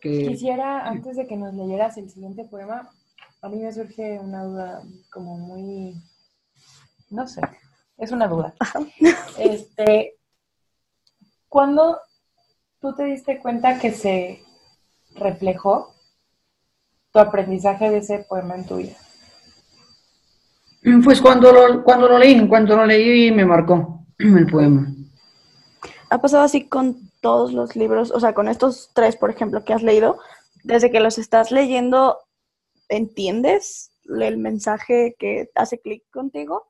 [0.00, 0.26] que...
[0.26, 2.90] quisiera, antes de que nos leyeras el siguiente poema,
[3.40, 5.94] a mí me surge una duda como muy,
[7.10, 7.42] no sé,
[7.98, 8.54] es una duda.
[9.38, 10.13] Este,
[11.54, 12.00] ¿Cuándo
[12.80, 14.42] tú te diste cuenta que se
[15.14, 15.94] reflejó
[17.12, 18.96] tu aprendizaje de ese poema en tu vida?
[21.04, 24.88] Pues cuando lo, cuando lo leí, cuando lo leí me marcó el poema.
[26.10, 29.74] ¿Ha pasado así con todos los libros, o sea, con estos tres, por ejemplo, que
[29.74, 30.18] has leído,
[30.64, 32.18] desde que los estás leyendo,
[32.88, 36.66] ¿entiendes el mensaje que hace clic contigo?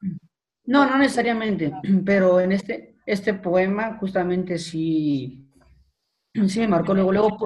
[0.67, 1.73] No, no necesariamente,
[2.05, 5.51] pero en este, este poema justamente sí,
[6.47, 7.39] sí me marcó luego, luego,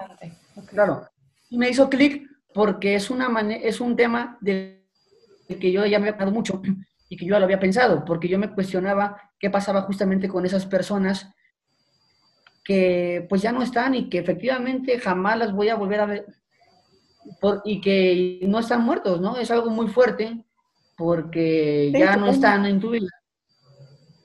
[0.66, 1.08] claro,
[1.50, 4.84] me hizo clic porque es, una es un tema del
[5.48, 6.60] que yo ya me he hablado mucho
[7.08, 10.44] y que yo ya lo había pensado, porque yo me cuestionaba qué pasaba justamente con
[10.44, 11.32] esas personas
[12.64, 16.26] que pues ya no están y que efectivamente jamás las voy a volver a ver
[17.64, 19.36] y que no están muertos, ¿no?
[19.36, 20.44] Es algo muy fuerte
[20.96, 23.08] porque ya no están en tu vida.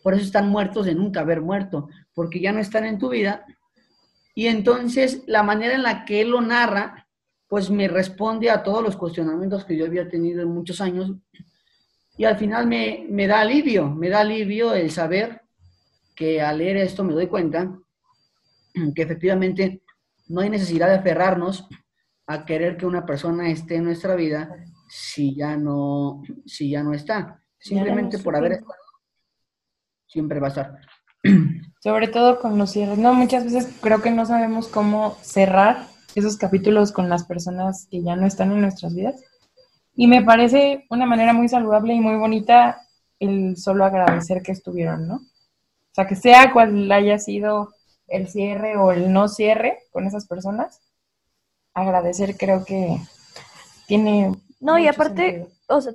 [0.04, 3.46] Por eso están muertos de nunca haber muerto, porque ya no están en tu vida.
[4.36, 7.08] Y entonces la manera en la que él lo narra,
[7.48, 11.13] pues me responde a todos los cuestionamientos que yo había tenido en muchos años.
[12.18, 15.42] Y al final me, me da alivio, me da alivio el saber
[16.16, 17.80] que al leer esto me doy cuenta
[18.96, 19.84] que efectivamente
[20.28, 21.68] no hay necesidad de aferrarnos
[22.28, 24.50] a querer que una persona esté en nuestra vida
[24.89, 27.42] si ya no, si ya no está.
[27.58, 28.74] Simplemente por haber estado,
[30.13, 30.80] siempre va a estar.
[31.80, 32.99] Sobre todo con los cierres.
[32.99, 38.04] No, muchas veces creo que no sabemos cómo cerrar esos capítulos con las personas que
[38.04, 39.21] ya no están en nuestras vidas.
[39.95, 42.82] Y me parece una manera muy saludable y muy bonita
[43.19, 45.15] el solo agradecer que estuvieron, ¿no?
[45.15, 47.73] O sea, que sea cual haya sido
[48.08, 50.80] el cierre o el no cierre con esas personas,
[51.73, 52.97] agradecer creo que
[53.88, 54.32] tiene...
[54.60, 55.93] No, y aparte, o sea,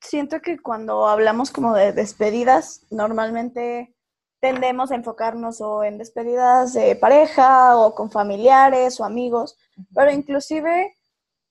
[0.00, 3.94] siento que cuando hablamos como de despedidas, normalmente
[4.40, 9.56] tendemos a enfocarnos o en despedidas de pareja o con familiares o amigos,
[9.94, 10.94] pero inclusive,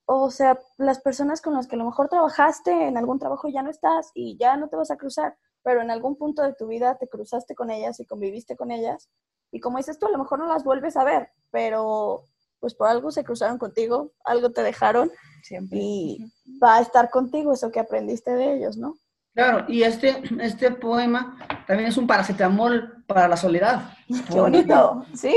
[0.05, 3.61] o sea, las personas con las que a lo mejor trabajaste en algún trabajo ya
[3.61, 6.67] no estás y ya no te vas a cruzar, pero en algún punto de tu
[6.67, 9.09] vida te cruzaste con ellas y conviviste con ellas.
[9.51, 12.23] Y como dices tú, a lo mejor no las vuelves a ver, pero
[12.59, 15.11] pues por algo se cruzaron contigo, algo te dejaron
[15.43, 15.77] Siempre.
[15.79, 18.95] y va a estar contigo eso que aprendiste de ellos, ¿no?
[19.33, 23.93] Claro, y este, este poema también es un paracetamol para la soledad.
[24.31, 25.35] Qué bonito, sí.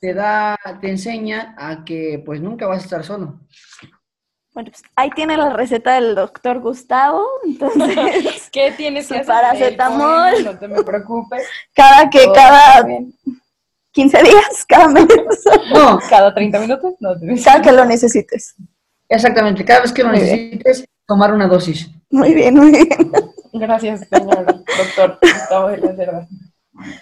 [0.00, 3.40] Te da, te enseña a que pues nunca vas a estar solo.
[4.52, 8.48] Bueno, pues ahí tiene la receta del doctor Gustavo, entonces...
[8.52, 9.26] ¿Qué tienes que hacer?
[9.26, 10.44] Paracetamol.
[10.44, 11.46] No te me preocupes.
[11.74, 12.86] Cada que, cada...
[13.92, 15.06] 15 días, cada mes.
[15.72, 16.94] No, cada 30 minutos.
[17.00, 18.54] No, cada que lo necesites.
[19.08, 21.90] Exactamente, cada vez que lo necesites, tomar una dosis.
[22.10, 22.88] Muy bien, muy bien.
[23.52, 26.28] Gracias, señor doctor Gustavo de la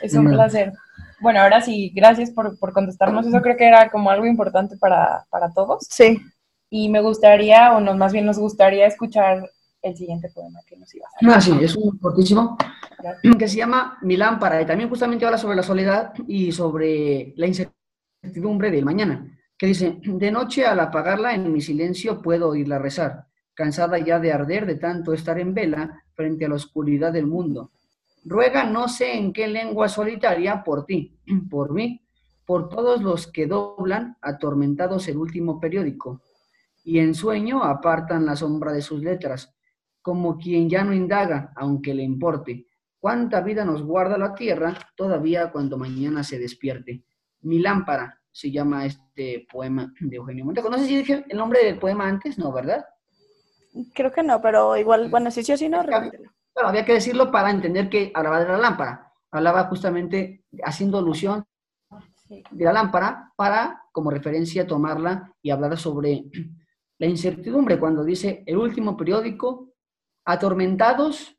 [0.01, 0.73] Es un placer.
[1.21, 3.27] Bueno, ahora sí, gracias por, por, contestarnos.
[3.27, 5.87] Eso creo que era como algo importante para, para todos.
[5.91, 6.19] Sí.
[6.71, 9.51] Y me gustaría, o no, más bien nos gustaría escuchar
[9.83, 11.29] el siguiente poema que nos iba a hacer.
[11.31, 12.57] Ah, sí, es un cortísimo,
[13.39, 17.47] que se llama Mi lámpara, y también justamente habla sobre la soledad y sobre la
[17.47, 23.27] incertidumbre del mañana, que dice, de noche al apagarla en mi silencio puedo oírla rezar,
[23.55, 27.71] cansada ya de arder de tanto estar en vela frente a la oscuridad del mundo.
[28.25, 31.17] Ruega no sé en qué lengua solitaria por ti,
[31.49, 32.03] por mí,
[32.45, 36.23] por todos los que doblan, atormentados el último periódico,
[36.83, 39.55] y en sueño apartan la sombra de sus letras,
[40.09, 42.67] como quien ya no indaga, aunque le importe.
[42.99, 47.05] ¿Cuánta vida nos guarda la tierra todavía cuando mañana se despierte?
[47.43, 50.71] Mi lámpara se llama este poema de Eugenio Montejo.
[50.71, 52.87] No sé si dije el nombre del poema antes, ¿no, verdad?
[53.93, 57.31] Creo que no, pero igual, bueno, sí, sí o sí, no, Bueno, había que decirlo
[57.31, 59.13] para entender que hablaba de la lámpara.
[59.31, 61.45] Hablaba justamente haciendo alusión
[62.31, 66.25] de la lámpara para, como referencia, tomarla y hablar sobre
[66.97, 69.68] la incertidumbre cuando dice el último periódico
[70.29, 71.35] atormentados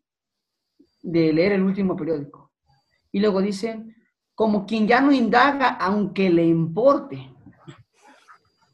[1.03, 2.49] de leer el último periódico.
[3.11, 3.83] Y luego dice,
[4.33, 7.31] como quien ya no indaga aunque le importe.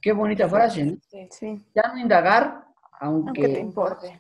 [0.01, 0.97] Qué bonita frase, ¿no?
[1.29, 1.61] Sí.
[1.75, 2.63] Ya no indagar
[3.01, 4.19] aunque, Aunque te importe.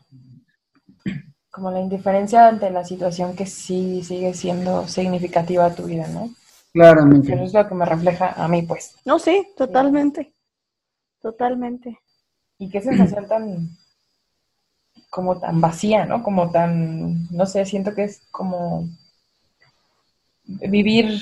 [1.49, 6.29] Como la indiferencia ante la situación que sí sigue siendo significativa a tu vida, ¿no?
[6.73, 7.33] Claramente.
[7.33, 8.97] Eso es lo que me refleja a mí, pues.
[9.05, 10.33] No, sí, totalmente.
[11.21, 11.97] Totalmente.
[12.57, 13.69] Y qué sensación tan,
[15.15, 16.21] como tan vacía, ¿no?
[16.21, 18.85] Como tan, no sé, siento que es como
[20.43, 21.21] vivir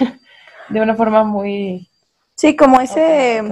[0.70, 1.90] de una forma muy...
[2.36, 3.42] Sí, como ese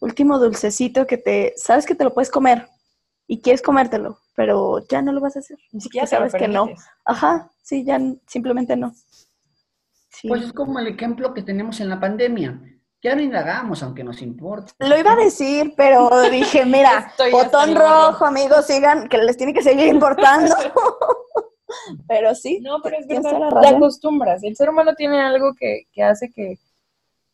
[0.00, 2.66] último dulcecito que te, sabes que te lo puedes comer
[3.28, 5.58] y quieres comértelo, pero ya no lo vas a hacer.
[5.70, 6.68] Ni siquiera sabes que no.
[7.04, 8.96] Ajá, sí, ya simplemente no.
[10.08, 10.26] Sí.
[10.26, 12.60] Pues es como el ejemplo que tenemos en la pandemia.
[13.02, 14.72] Ya no indagamos, aunque nos importe.
[14.78, 19.52] Lo iba a decir, pero dije, mira, Estoy botón rojo, amigos, sigan, que les tiene
[19.52, 20.54] que seguir importando.
[22.08, 22.60] pero sí.
[22.60, 24.44] No, pero es verdad, la te acostumbras.
[24.44, 26.58] El ser humano tiene algo que, que hace que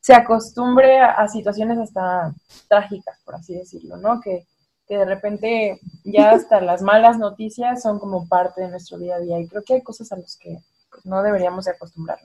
[0.00, 2.32] se acostumbre a, situaciones hasta
[2.66, 4.20] trágicas, por así decirlo, ¿no?
[4.20, 4.46] Que,
[4.88, 9.38] de repente ya hasta las malas noticias son como parte de nuestro día a día
[9.38, 10.60] y creo que hay cosas a las que
[10.90, 12.20] pues, no deberíamos de acostumbrar.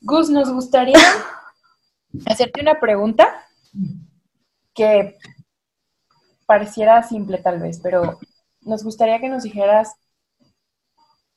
[0.00, 0.98] Gus, nos gustaría
[2.26, 3.46] hacerte una pregunta
[4.74, 5.16] que
[6.46, 8.18] pareciera simple tal vez, pero
[8.60, 9.94] nos gustaría que nos dijeras,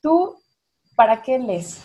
[0.01, 0.35] ¿tú
[0.95, 1.81] para qué lees?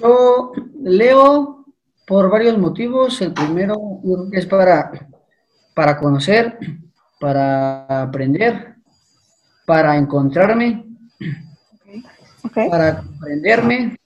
[0.00, 1.64] Yo leo
[2.06, 3.20] por varios motivos.
[3.20, 4.00] El primero
[4.32, 5.08] es para,
[5.74, 6.58] para conocer,
[7.20, 8.76] para aprender,
[9.66, 10.84] para encontrarme,
[12.70, 13.96] para comprenderme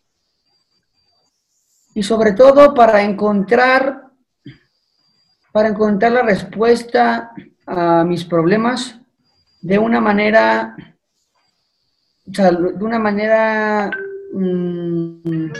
[1.98, 4.04] y sobre todo para encontrar,
[5.50, 7.32] para encontrar la respuesta
[7.66, 9.00] a mis problemas
[9.60, 10.76] de una manera,
[12.24, 13.90] de una manera
[14.32, 15.50] mm,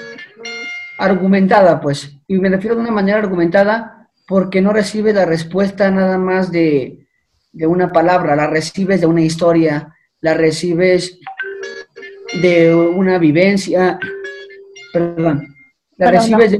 [1.00, 2.16] argumentada, pues.
[2.28, 7.04] Y me refiero de una manera argumentada porque no recibes la respuesta nada más de,
[7.52, 11.18] una palabra, la recibes de una historia, la recibes
[12.40, 13.98] de una vivencia,
[14.92, 15.57] perdón,
[15.98, 16.58] la, recibes,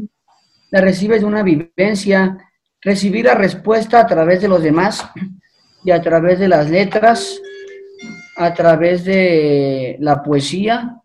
[0.70, 2.36] la recibes de una vivencia,
[2.82, 5.08] recibir la respuesta a través de los demás
[5.84, 7.40] y a través de las letras,
[8.36, 11.00] a través de la poesía,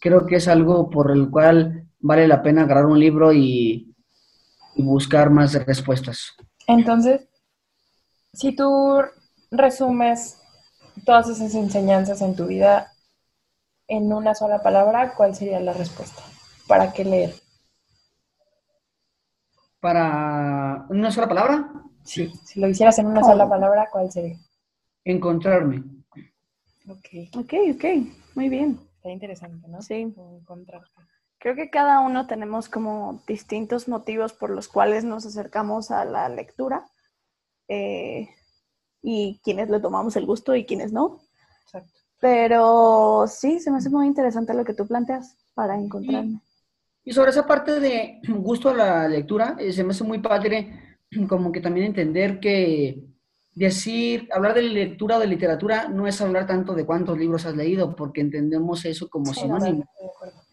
[0.00, 3.92] creo que es algo por el cual vale la pena agarrar un libro y,
[4.78, 6.34] buscar más respuestas.
[6.66, 7.26] Entonces,
[8.34, 9.00] si tú
[9.50, 10.38] resumes
[11.06, 12.92] todas esas enseñanzas en tu vida
[13.88, 16.22] en una sola palabra, ¿cuál sería la respuesta?
[16.68, 17.34] ¿Para qué leer?
[19.86, 21.72] ¿Para una sola palabra?
[22.02, 24.36] Sí, si lo hicieras en una sola palabra, ¿cuál sería?
[25.04, 25.84] Encontrarme.
[26.88, 27.36] Ok.
[27.36, 27.84] Ok, ok,
[28.34, 28.80] muy bien.
[28.96, 29.80] Está interesante, ¿no?
[29.82, 30.12] Sí.
[30.16, 30.90] Encontrarte.
[31.38, 36.28] Creo que cada uno tenemos como distintos motivos por los cuales nos acercamos a la
[36.28, 36.84] lectura
[37.68, 38.28] eh,
[39.02, 41.20] y quienes le tomamos el gusto y quienes no.
[41.62, 41.92] Exacto.
[42.18, 46.40] Pero sí, se me hace muy interesante lo que tú planteas para encontrarme.
[47.06, 50.98] Y, sobre esa parte de gusto a la lectura, eh, se me hace muy padre
[51.28, 53.02] como que también entender que
[53.54, 57.56] decir, hablar de lectura o de literatura no es hablar tanto de cuántos libros has
[57.56, 59.88] leído, porque entendemos eso como sinónimo.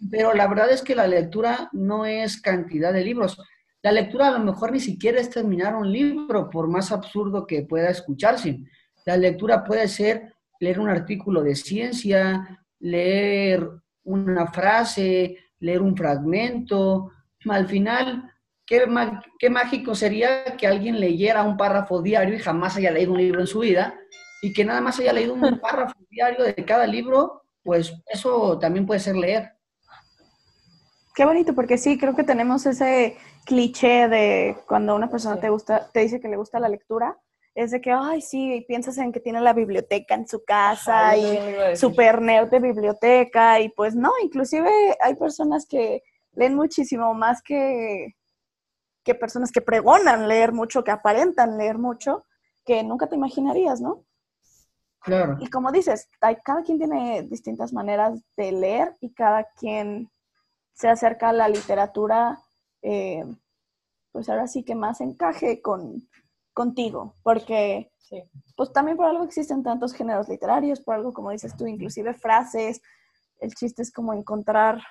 [0.10, 3.38] Pero la verdad es que la lectura no es cantidad de libros.
[3.82, 7.64] La lectura a lo mejor ni siquiera es terminar un libro, por más absurdo que
[7.64, 8.62] pueda escucharse.
[9.06, 13.70] La lectura puede ser leer un artículo de ciencia, leer
[14.06, 17.12] una frase, leer un fragmento.
[17.50, 18.34] Al final,
[18.66, 23.42] Qué, mágico sería que alguien leyera un párrafo diario y jamás haya leído un libro
[23.42, 23.94] en su vida
[24.42, 28.86] y que nada más haya leído un párrafo diario de cada libro, pues eso también
[28.86, 29.52] puede ser leer.
[31.14, 35.92] Qué bonito, porque sí, creo que tenemos ese cliché de cuando una persona te gusta,
[35.92, 37.18] te dice que le gusta la lectura,
[37.56, 41.76] es de que, ay, sí, piensas en que tiene la biblioteca en su casa y
[41.76, 44.70] super nerd de biblioteca, y pues no, inclusive
[45.02, 46.02] hay personas que
[46.32, 48.16] leen muchísimo más que,
[49.04, 52.26] que personas que pregonan leer mucho, que aparentan leer mucho,
[52.66, 54.06] que nunca te imaginarías, ¿no?
[55.02, 55.38] Claro.
[55.40, 60.10] Y como dices, cada quien tiene distintas maneras de leer y cada quien
[60.74, 62.40] se acerca a la literatura,
[62.82, 63.26] eh,
[64.12, 66.08] pues ahora sí que más encaje con,
[66.54, 67.90] contigo, porque
[68.56, 72.82] pues también por algo existen tantos géneros literarios, por algo como dices tú, inclusive frases,
[73.40, 74.82] el chiste es como encontrar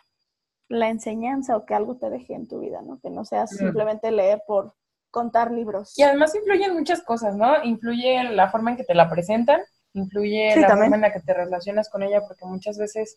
[0.68, 2.98] la enseñanza o que algo te deje en tu vida, ¿no?
[3.00, 4.74] Que no sea simplemente leer por
[5.10, 5.96] contar libros.
[5.98, 7.62] Y además influyen muchas cosas, ¿no?
[7.62, 9.60] Influye la forma en que te la presentan,
[9.92, 13.16] influye la forma en la que te relacionas con ella, porque muchas veces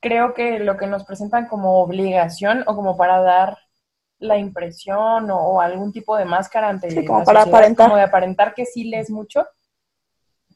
[0.00, 3.58] creo que lo que nos presentan como obligación o como para dar
[4.18, 7.86] la impresión o, algún tipo de máscara ante sí, como para aparentar.
[7.86, 9.46] como de aparentar que sí lees mucho,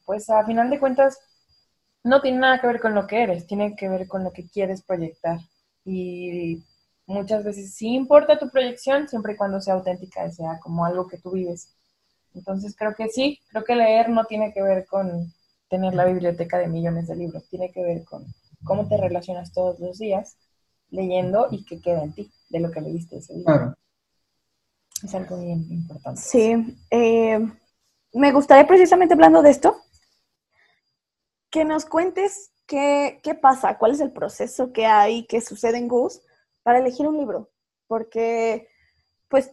[0.05, 1.17] pues a final de cuentas
[2.03, 4.47] no tiene nada que ver con lo que eres, tiene que ver con lo que
[4.47, 5.39] quieres proyectar
[5.85, 6.63] y
[7.05, 11.17] muchas veces sí importa tu proyección siempre y cuando sea auténtica sea como algo que
[11.17, 11.73] tú vives.
[12.33, 15.31] Entonces creo que sí, creo que leer no tiene que ver con
[15.69, 18.25] tener la biblioteca de millones de libros, tiene que ver con
[18.63, 20.37] cómo te relacionas todos los días
[20.89, 23.75] leyendo y qué queda en ti de lo que leíste ese libro.
[25.03, 26.21] Es algo bien importante.
[26.21, 27.39] Sí, eh,
[28.13, 29.75] me gustaría precisamente hablando de esto,
[31.49, 33.77] que nos cuentes ¿qué, pasa?
[33.77, 36.21] ¿Cuál es el proceso que hay, que sucede en Gus
[36.61, 37.49] para elegir un libro?
[37.87, 38.67] Porque,
[39.27, 39.51] pues,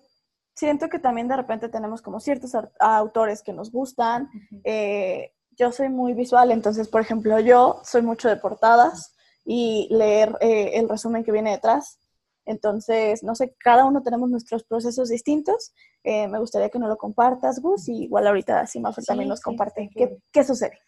[0.54, 4.28] siento que también de repente tenemos como ciertos autores que nos gustan.
[4.64, 10.36] Eh, yo soy muy visual, entonces, por ejemplo, yo soy mucho de portadas y leer
[10.40, 11.99] eh, el resumen que viene detrás.
[12.50, 15.72] Entonces, no sé, cada uno tenemos nuestros procesos distintos.
[16.02, 19.88] Eh, me gustaría que nos lo compartas, Gus, y igual ahorita Simafer también nos comparte.
[19.94, 20.78] ¿Qué, ¿Qué sucede?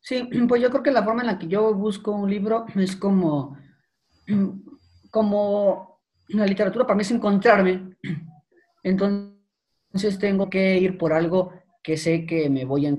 [0.00, 2.94] Sí, pues yo creo que la forma en la que yo busco un libro es
[2.94, 3.58] como,
[5.10, 7.96] como la literatura para mí es encontrarme.
[8.84, 11.52] Entonces tengo que ir por algo
[11.82, 12.90] que sé que me voy a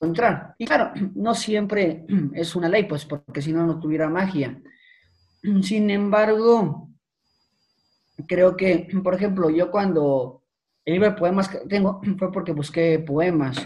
[0.00, 0.56] encontrar.
[0.58, 2.04] Y claro, no siempre
[2.34, 4.60] es una ley, pues porque si no, no tuviera magia.
[5.62, 6.88] Sin embargo,
[8.26, 10.42] creo que, por ejemplo, yo cuando
[10.84, 13.56] el libro de poemas que tengo fue porque busqué poemas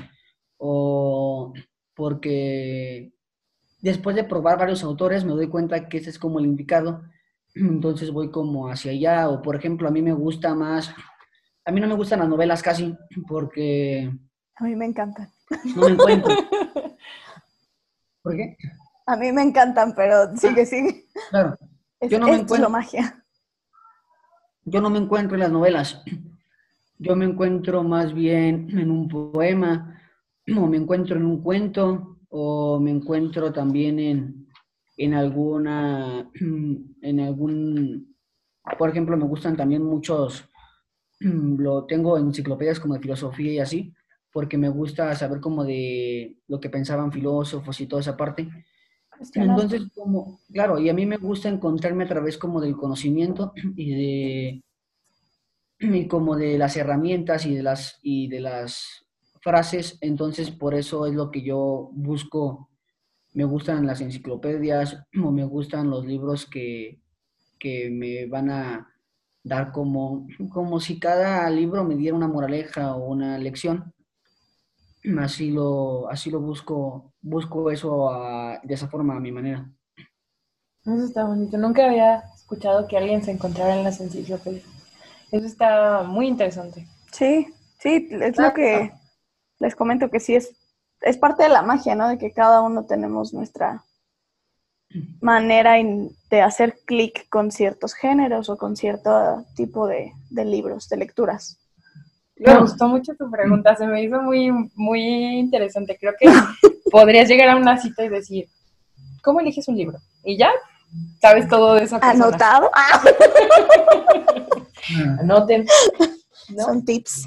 [0.59, 1.53] o
[1.95, 3.13] porque
[3.81, 7.03] después de probar varios autores me doy cuenta que ese es como el indicado,
[7.55, 10.95] entonces voy como hacia allá, o por ejemplo, a mí me gusta más,
[11.65, 12.97] a mí no me gustan las novelas casi,
[13.29, 14.11] porque...
[14.57, 15.29] A mí me encantan.
[15.75, 16.33] No me encuentro.
[18.23, 18.57] ¿Por qué?
[19.07, 21.07] A mí me encantan, pero sigue, ah, sigue.
[21.31, 21.59] Claro.
[22.01, 22.71] yo no me encuentro.
[22.71, 23.25] magia.
[24.65, 26.03] Yo no me encuentro en las novelas.
[26.99, 30.01] Yo me encuentro más bien en un poema,
[30.57, 34.49] o me encuentro en un cuento, o me encuentro también en,
[34.97, 36.31] en alguna,
[37.03, 38.17] en algún,
[38.79, 40.49] por ejemplo, me gustan también muchos,
[41.21, 43.95] lo tengo enciclopedias como de filosofía y así,
[44.33, 48.49] porque me gusta saber como de lo que pensaban filósofos y toda esa parte.
[49.35, 53.91] Entonces, como, claro, y a mí me gusta encontrarme a través como del conocimiento y
[53.95, 54.65] de
[55.81, 59.07] y como de las herramientas y de las y de las
[59.41, 62.71] frases, entonces por eso es lo que yo busco.
[63.35, 67.01] Me gustan las enciclopedias o me gustan los libros que,
[67.91, 68.89] me van a
[69.43, 73.95] dar como, como si cada libro me diera una moraleja o una lección.
[75.19, 78.11] Así lo, así lo busco, busco eso
[78.63, 79.71] de esa forma, a mi manera.
[80.85, 81.59] Eso está bonito.
[81.59, 84.65] Nunca había escuchado que alguien se encontrara en las enciclopedias.
[85.31, 86.87] Eso está muy interesante.
[87.13, 87.47] Sí,
[87.79, 88.93] sí, es lo que
[89.59, 90.55] les comento que sí es
[91.05, 92.09] es parte de la magia, ¿no?
[92.09, 93.85] De que cada uno tenemos nuestra
[95.21, 95.75] manera
[96.31, 101.59] de hacer clic con ciertos géneros o con cierto tipo de, libros, de lecturas.
[102.37, 105.97] Me gustó mucho tu pregunta, se me hizo muy, muy interesante.
[105.99, 106.27] Creo que
[106.91, 108.49] podrías llegar a una cita y decir,
[109.23, 109.99] ¿cómo eliges un libro?
[110.25, 110.51] Y ya
[111.21, 112.27] sabes todo de esa persona.
[112.27, 112.71] ¿Anotado?
[115.21, 115.67] Anoten.
[116.65, 117.27] Son tips.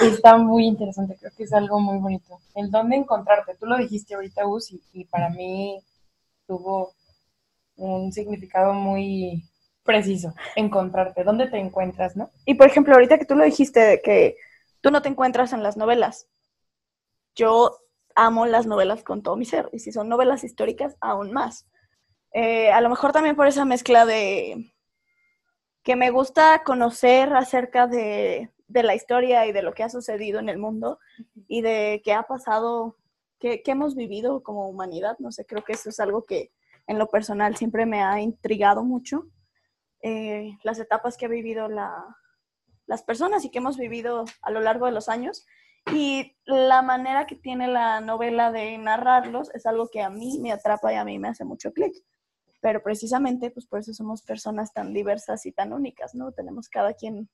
[0.00, 2.38] Está muy interesante, creo que es algo muy bonito.
[2.54, 3.56] ¿En dónde encontrarte?
[3.58, 5.80] Tú lo dijiste ahorita, Gus, y, para mí
[6.46, 6.92] tuvo
[7.76, 9.42] un significado muy
[9.86, 12.30] preciso, encontrarte, ¿dónde te encuentras, no?
[12.44, 14.36] Y por ejemplo, ahorita que tú lo dijiste de que
[14.82, 16.28] tú no te encuentras en las novelas,
[17.34, 17.78] yo
[18.14, 21.66] amo las novelas con todo mi ser, y si son novelas históricas, aún más.
[22.32, 24.74] Eh, a lo mejor también por esa mezcla de
[25.82, 30.38] que me gusta conocer acerca de de la historia y de lo que ha sucedido
[30.38, 30.98] en el mundo
[31.48, 32.96] y de qué ha pasado,
[33.38, 35.16] qué, hemos vivido como humanidad.
[35.18, 36.50] No sé, creo que eso es algo que
[36.86, 39.26] en lo personal siempre me ha intrigado mucho.
[40.08, 44.86] Eh, las etapas que ha vivido las personas y que hemos vivido a lo largo
[44.86, 45.44] de los años.
[45.92, 50.52] Y la manera que tiene la novela de narrarlos es algo que a mí me
[50.52, 51.92] atrapa y a mí me hace mucho clic.
[52.60, 56.30] Pero precisamente, pues por eso somos personas tan diversas y tan únicas, ¿no?
[56.30, 57.28] Tenemos cada quien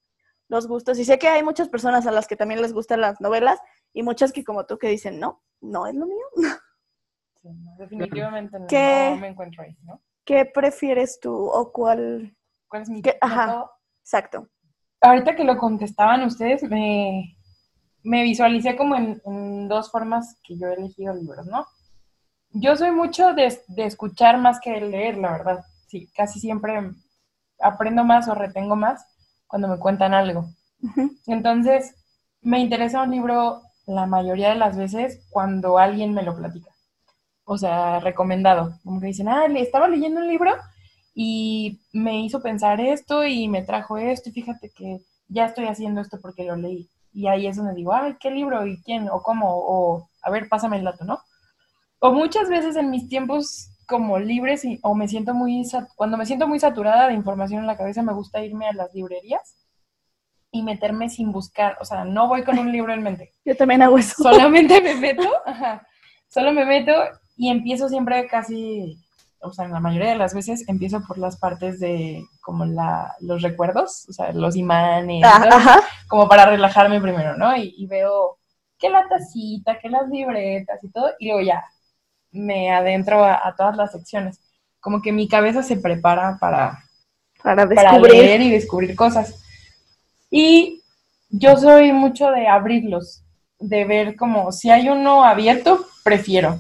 [0.49, 0.99] los gustos.
[0.99, 3.61] Y sé que hay muchas personas a las que también les gustan las novelas
[3.93, 6.25] y muchas que como tú que dicen, no, no es lo mío.
[7.77, 10.01] definitivamente no, me encuentro ahí, ¿no?
[10.25, 12.35] ¿Qué prefieres tú o cuál?
[12.73, 13.67] ¿Cuál es mi Ajá,
[14.01, 14.49] exacto.
[15.03, 17.37] Ahorita que lo contestaban ustedes, me,
[18.03, 21.67] me visualicé como en, dos formas que yo he elegido libros, ¿no?
[22.53, 25.65] Yo soy mucho de, de escuchar más que leer, la verdad.
[25.87, 26.93] Sí, casi siempre
[27.61, 29.07] aprendo más o retengo más
[29.47, 30.47] cuando me cuentan algo.
[31.27, 31.95] Entonces,
[32.41, 36.71] me interesa un libro la mayoría de las veces cuando alguien me lo platica.
[37.45, 38.79] O sea, recomendado.
[38.83, 40.55] Como que dicen, ah, estaba leyendo un libro
[41.15, 46.01] y me hizo pensar esto y me trajo esto y fíjate que ya estoy haciendo
[46.01, 46.89] esto porque lo leí.
[47.13, 48.67] Y ahí es donde digo, ay, ¿qué libro?
[48.67, 49.09] ¿Y quién?
[49.11, 49.49] ¿O cómo?
[49.51, 51.21] O, a ver, pásame el dato, ¿no?
[51.99, 55.63] O muchas veces en mis tiempos como libres y, o me siento muy,
[55.97, 58.95] cuando me siento muy saturada de información en la cabeza, me gusta irme a las
[58.95, 59.57] librerías
[60.51, 63.33] y meterme sin buscar, o sea, no voy con un libro en mente.
[63.45, 64.23] Yo también hago eso.
[64.23, 65.87] Solamente me meto, ajá,
[66.29, 66.93] solo me meto
[67.37, 68.99] y empiezo siempre casi,
[69.43, 73.15] o sea, en la mayoría de las veces empiezo por las partes de como la,
[73.21, 77.57] los recuerdos, o sea, los imanes, ah, como para relajarme primero, ¿no?
[77.57, 78.39] Y, y veo
[78.79, 81.65] que la tacita, que las libretas y todo, y luego ya,
[82.33, 84.41] me adentro a, todas las secciones.
[84.81, 86.83] como que mi cabeza se prepara para,
[87.43, 88.15] Para para descubrir.
[88.15, 89.41] leer y descubrir cosas.
[90.31, 90.83] Y
[91.29, 93.23] yo soy mucho de abrirlos,
[93.59, 96.55] de ver como si hay uno abierto, prefiero.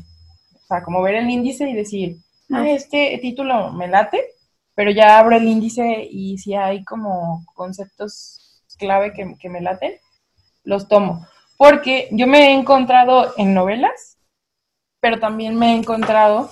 [0.54, 2.18] O sea, como ver el índice y decir,
[2.52, 4.24] ah, este título me late,
[4.74, 9.92] pero ya abro el índice y si hay como conceptos clave que, que me laten,
[10.64, 11.26] los tomo.
[11.56, 14.18] Porque yo me he encontrado en novelas,
[15.00, 16.50] pero también me he encontrado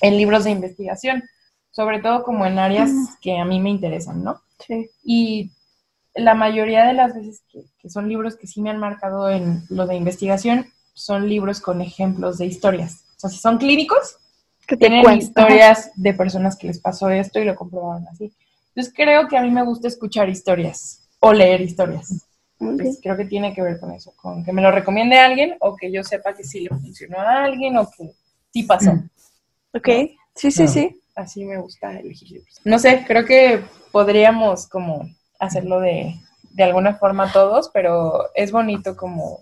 [0.00, 1.22] en libros de investigación,
[1.70, 3.06] sobre todo como en áreas Mm.
[3.20, 4.40] que a mí me interesan, ¿no?
[4.66, 4.90] Sí.
[5.02, 5.50] Y
[6.14, 9.64] la mayoría de las veces que, que son libros que sí me han marcado en
[9.68, 13.04] lo de investigación, son libros con ejemplos de historias.
[13.16, 14.18] O sea, si son clínicos,
[14.66, 15.24] Que tienen cuenta.
[15.24, 18.32] historias de personas que les pasó esto y lo comprobaron así.
[18.68, 22.26] Entonces creo que a mí me gusta escuchar historias o leer historias.
[22.58, 25.76] Pues creo que tiene que ver con eso, con que me lo recomiende alguien o
[25.76, 28.10] que yo sepa que sí le funcionó a alguien o que
[28.52, 28.92] sí pasó.
[29.74, 29.88] Ok.
[30.34, 30.70] Sí, sí, Claro.
[30.72, 31.00] sí.
[31.14, 32.60] Así me gusta elegir libros.
[32.64, 33.62] No sé, creo que
[33.92, 35.08] podríamos como
[35.38, 36.14] hacerlo de,
[36.50, 39.40] de alguna forma todos, pero es bonito como,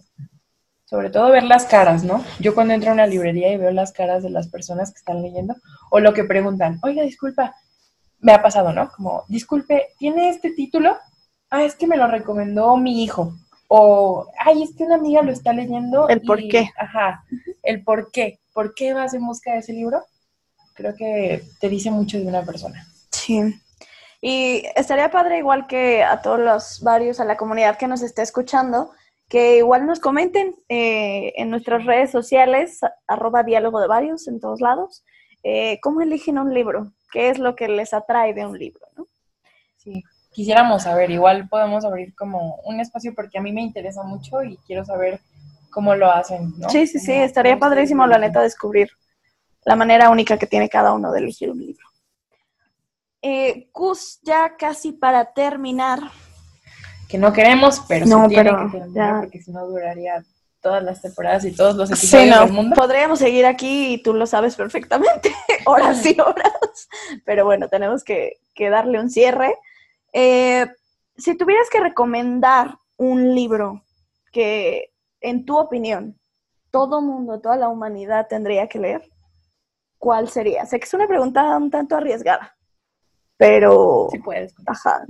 [0.84, 2.24] sobre todo ver las caras, ¿no?
[2.38, 5.22] Yo cuando entro a una librería y veo las caras de las personas que están
[5.22, 5.54] leyendo
[5.90, 7.54] o lo que preguntan, oiga, disculpa,
[8.20, 8.90] me ha pasado, ¿no?
[8.92, 10.96] Como, disculpe, ¿tiene este título?
[11.50, 13.34] Ah, es que me lo recomendó mi hijo.
[13.68, 16.08] O, ay, es que una amiga lo está leyendo.
[16.08, 16.70] El y- por qué.
[16.78, 17.24] Ajá,
[17.62, 18.40] el por qué.
[18.52, 20.04] ¿Por qué vas en busca de ese libro?
[20.74, 22.86] Creo que te dice mucho de una persona.
[23.10, 23.40] Sí.
[24.20, 28.22] Y estaría padre igual que a todos los varios, a la comunidad que nos esté
[28.22, 28.92] escuchando,
[29.28, 34.60] que igual nos comenten eh, en nuestras redes sociales, arroba diálogo de varios en todos
[34.60, 35.04] lados,
[35.42, 39.06] eh, cómo eligen un libro, qué es lo que les atrae de un libro, ¿no?
[39.76, 44.42] Sí, quisiéramos saber, igual podemos abrir como un espacio porque a mí me interesa mucho
[44.42, 45.20] y quiero saber
[45.70, 46.68] cómo lo hacen, ¿no?
[46.70, 48.90] Sí, sí, sí, estaría padrísimo, la neta, descubrir
[49.64, 51.86] la manera única que tiene cada uno de elegir un libro.
[53.20, 55.98] Eh, Cus, ya casi para terminar,
[57.08, 59.20] Que no queremos, pero No, se tiene pero que terminar ya.
[59.20, 60.22] porque si no duraría
[60.60, 62.74] todas las temporadas y todos los Sí, episodios no, del mundo.
[62.76, 65.32] podríamos seguir aquí y tú lo sabes perfectamente,
[65.66, 66.88] horas y horas,
[67.24, 69.54] pero bueno, tenemos que, que darle un cierre.
[70.12, 70.66] Eh,
[71.16, 73.82] si tuvieras que recomendar un libro
[74.32, 74.90] que,
[75.20, 76.18] en tu opinión,
[76.70, 79.02] todo mundo, toda la humanidad tendría que leer,
[79.98, 80.64] ¿cuál sería?
[80.66, 82.53] Sé que es una pregunta un tanto arriesgada,
[83.36, 84.54] pero, Sí puedes.
[84.66, 85.04] ajá,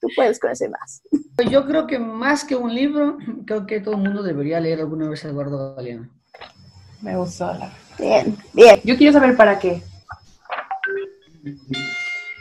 [0.00, 1.02] tú puedes conocer más.
[1.50, 5.08] Yo creo que más que un libro, creo que todo el mundo debería leer alguna
[5.08, 6.08] vez a Eduardo Galeano.
[7.00, 7.72] Me gustó la.
[7.98, 8.80] Bien, bien.
[8.84, 9.82] Yo quiero saber para qué.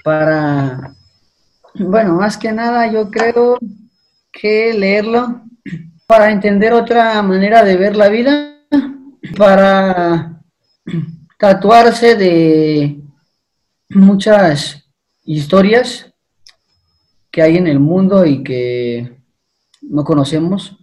[0.03, 0.95] Para,
[1.75, 3.57] bueno, más que nada yo creo
[4.31, 5.41] que leerlo
[6.07, 8.55] para entender otra manera de ver la vida,
[9.37, 10.41] para
[11.37, 13.01] tatuarse de
[13.89, 14.86] muchas
[15.27, 16.13] historias
[17.29, 19.17] que hay en el mundo y que
[19.81, 20.77] no conocemos,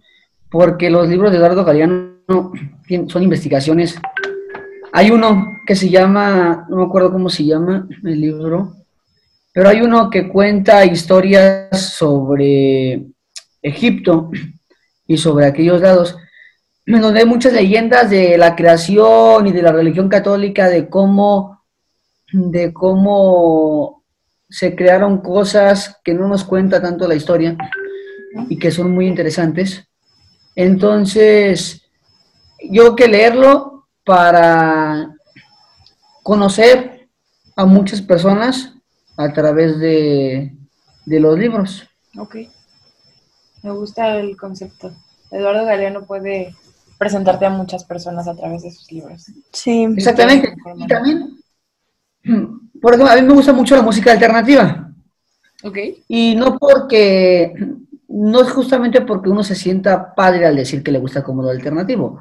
[0.49, 2.51] porque los libros de Eduardo Galeano
[3.07, 3.99] son investigaciones.
[4.93, 8.75] Hay uno que se llama, no me acuerdo cómo se llama el libro,
[9.51, 13.03] pero hay uno que cuenta historias sobre
[13.61, 14.29] Egipto
[15.07, 16.17] y sobre aquellos lados,
[16.85, 21.63] donde hay muchas leyendas de la creación y de la religión católica, de cómo,
[22.31, 24.04] de cómo
[24.49, 27.57] se crearon cosas que no nos cuenta tanto la historia
[28.49, 29.87] y que son muy interesantes.
[30.55, 31.81] Entonces,
[32.69, 35.15] yo que leerlo para
[36.23, 37.09] conocer
[37.55, 38.73] a muchas personas
[39.17, 40.55] a través de,
[41.05, 41.87] de los libros.
[42.17, 42.35] Ok.
[43.63, 44.93] Me gusta el concepto.
[45.31, 46.53] Eduardo Galeano puede
[46.97, 49.25] presentarte a muchas personas a través de sus libros.
[49.51, 49.83] Sí.
[49.95, 50.55] Exactamente.
[50.77, 51.39] Y también,
[52.85, 54.91] por ejemplo, a mí me gusta mucho la música alternativa.
[55.63, 55.75] Ok.
[56.07, 57.51] Y no porque,
[58.09, 61.49] no es justamente porque uno se sienta padre al decir que le gusta como lo
[61.49, 62.19] alternativo,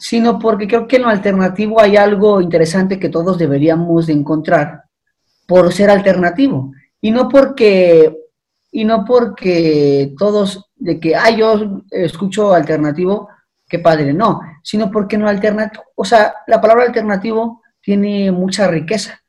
[0.00, 4.82] sino porque creo que en lo alternativo hay algo interesante que todos deberíamos de encontrar
[5.46, 6.72] por ser alternativo.
[7.00, 8.12] Y no porque,
[8.72, 13.28] y no porque todos, de que, ah, yo escucho alternativo,
[13.68, 19.20] qué padre, no, sino porque no alternativo, o sea, la palabra alternativo tiene mucha riqueza,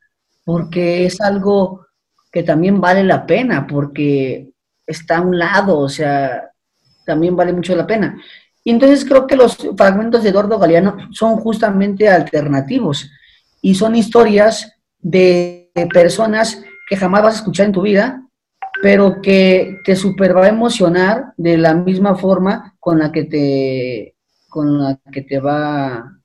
[0.51, 1.87] porque es algo
[2.29, 4.51] que también vale la pena, porque
[4.85, 6.51] está a un lado, o sea,
[7.05, 8.21] también vale mucho la pena.
[8.61, 13.09] Y entonces creo que los fragmentos de Eduardo Galeano son justamente alternativos
[13.61, 18.27] y son historias de personas que jamás vas a escuchar en tu vida,
[18.81, 24.15] pero que te super va a emocionar de la misma forma con la que te,
[24.49, 26.20] con la que te va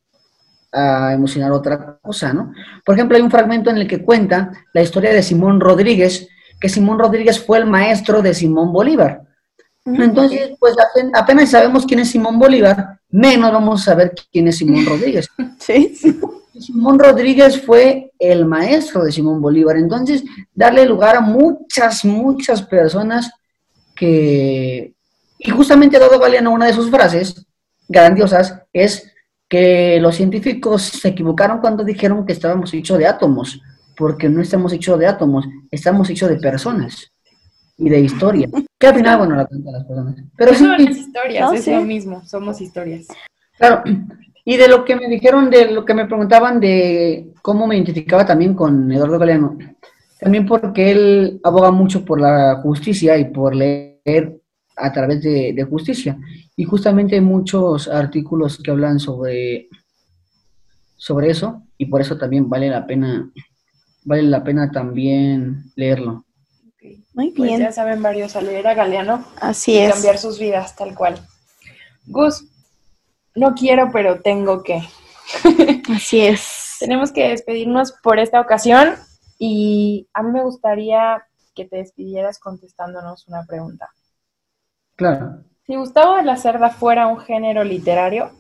[0.72, 2.52] a emocionar otra cosa, ¿no?
[2.84, 6.28] Por ejemplo, hay un fragmento en el que cuenta la historia de Simón Rodríguez,
[6.60, 9.22] que Simón Rodríguez fue el maestro de Simón Bolívar.
[9.84, 10.74] Entonces, pues
[11.14, 15.28] apenas sabemos quién es Simón Bolívar, menos vamos a saber quién es Simón Rodríguez.
[15.58, 15.96] Sí.
[16.60, 19.76] Simón Rodríguez fue el maestro de Simón Bolívar.
[19.76, 23.30] Entonces, darle lugar a muchas, muchas personas
[23.94, 24.94] que...
[25.38, 27.44] Y justamente dado Galeano, una de sus frases
[27.88, 29.12] grandiosas es
[29.49, 33.61] que los científicos se equivocaron cuando dijeron que estábamos hechos de átomos,
[33.97, 37.12] porque no estamos hechos de átomos, estamos hechos de personas
[37.76, 38.49] y de historia.
[38.78, 40.16] Que al final, bueno, la cuenta las personas.
[40.36, 43.07] Pero son historias, es lo mismo, somos historias.
[43.57, 43.82] Claro,
[44.44, 48.26] y de lo que me dijeron, de lo que me preguntaban de cómo me identificaba
[48.26, 49.57] también con Eduardo Galeano,
[50.20, 54.40] también porque él aboga mucho por la justicia y por leer
[54.76, 56.18] a través de, justicia.
[56.54, 59.68] Y justamente hay muchos artículos que hablan sobre,
[60.96, 63.30] sobre eso, y por eso también vale la pena,
[64.04, 66.24] vale la pena también leerlo.
[67.14, 67.60] Muy pues bien.
[67.60, 69.24] ya saben varios a leer a Galeano.
[69.40, 69.94] Así y es.
[69.94, 71.18] Cambiar sus vidas, tal cual.
[72.06, 72.44] Gus,
[73.34, 74.82] no quiero, pero tengo que.
[75.94, 76.76] Así es.
[76.78, 78.94] Tenemos que despedirnos por esta ocasión
[79.38, 81.24] y a mí me gustaría
[81.54, 83.88] que te despidieras contestándonos una pregunta.
[84.97, 85.44] Claro.
[85.66, 88.30] Si Gustavo de la Cerda fuera un género literario,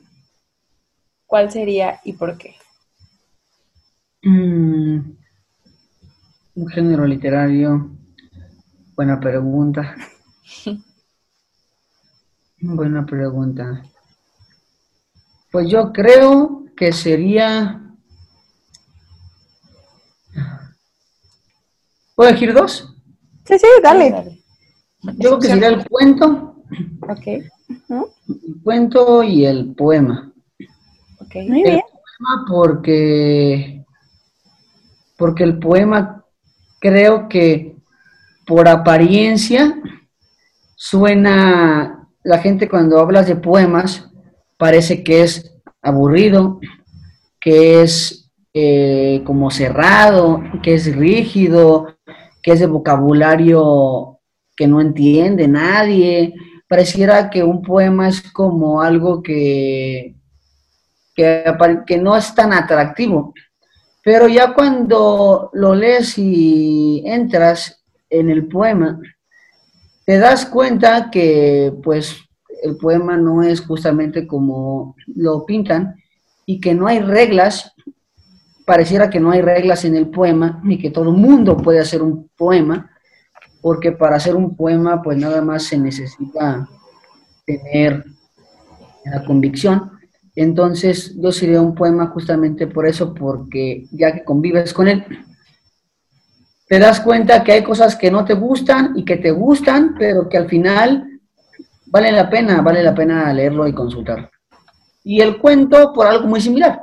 [1.26, 2.56] ¿cuál sería y por qué?
[4.22, 5.00] Mm,
[6.54, 7.90] un género literario.
[8.94, 9.94] Buena pregunta.
[12.60, 13.82] Buena pregunta.
[15.52, 17.82] Pues yo creo que sería...
[22.14, 22.94] ¿Puedo elegir dos?
[23.44, 24.42] Sí, sí, dale.
[25.02, 26.45] Yo creo que sería el cuento.
[27.00, 27.26] Ok.
[27.26, 30.32] El cuento y el poema.
[31.20, 31.34] Ok.
[31.48, 31.80] Muy bien.
[31.80, 33.84] Poema porque,
[35.16, 36.24] porque el poema
[36.80, 37.76] creo que
[38.46, 39.80] por apariencia
[40.76, 44.10] suena, la gente cuando hablas de poemas
[44.56, 45.52] parece que es
[45.82, 46.60] aburrido,
[47.40, 51.96] que es eh, como cerrado, que es rígido,
[52.42, 54.20] que es de vocabulario
[54.56, 56.34] que no entiende nadie.
[56.68, 60.16] Pareciera que un poema es como algo que,
[61.14, 61.44] que,
[61.86, 63.34] que no es tan atractivo.
[64.02, 69.00] Pero ya cuando lo lees y entras en el poema,
[70.04, 72.16] te das cuenta que pues
[72.62, 75.96] el poema no es justamente como lo pintan
[76.46, 77.74] y que no hay reglas,
[78.64, 82.02] pareciera que no hay reglas en el poema ni que todo el mundo puede hacer
[82.02, 82.95] un poema,
[83.66, 86.68] porque para hacer un poema pues nada más se necesita
[87.44, 88.04] tener
[89.04, 89.90] la convicción.
[90.36, 95.04] Entonces yo sería un poema justamente por eso, porque ya que convives con él,
[96.68, 100.28] te das cuenta que hay cosas que no te gustan y que te gustan, pero
[100.28, 101.18] que al final
[101.86, 104.30] vale la pena, vale la pena leerlo y consultar.
[105.02, 106.82] Y el cuento por algo muy similar,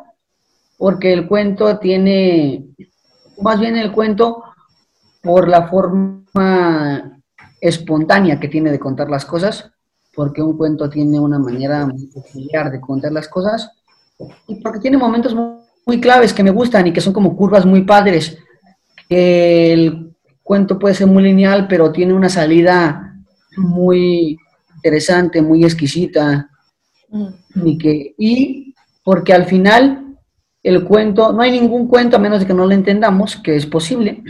[0.78, 2.66] porque el cuento tiene,
[3.42, 4.44] más bien el cuento
[5.22, 6.23] por la forma
[7.62, 9.72] espontánea que tiene de contar las cosas,
[10.16, 13.72] porque un cuento tiene una manera muy peculiar de contar las cosas,
[14.48, 15.36] y porque tiene momentos
[15.86, 18.38] muy, claves que me gustan y que son como curvas muy padres,
[19.10, 23.16] que el cuento puede ser muy lineal, pero tiene una salida
[23.58, 24.38] muy,
[24.76, 26.50] interesante, muy exquisita,
[27.10, 27.28] mm.
[27.66, 30.18] y, que, y porque al final
[30.62, 33.66] el cuento, no hay ningún cuento, a menos de que no lo entendamos, que es
[33.66, 34.24] posible,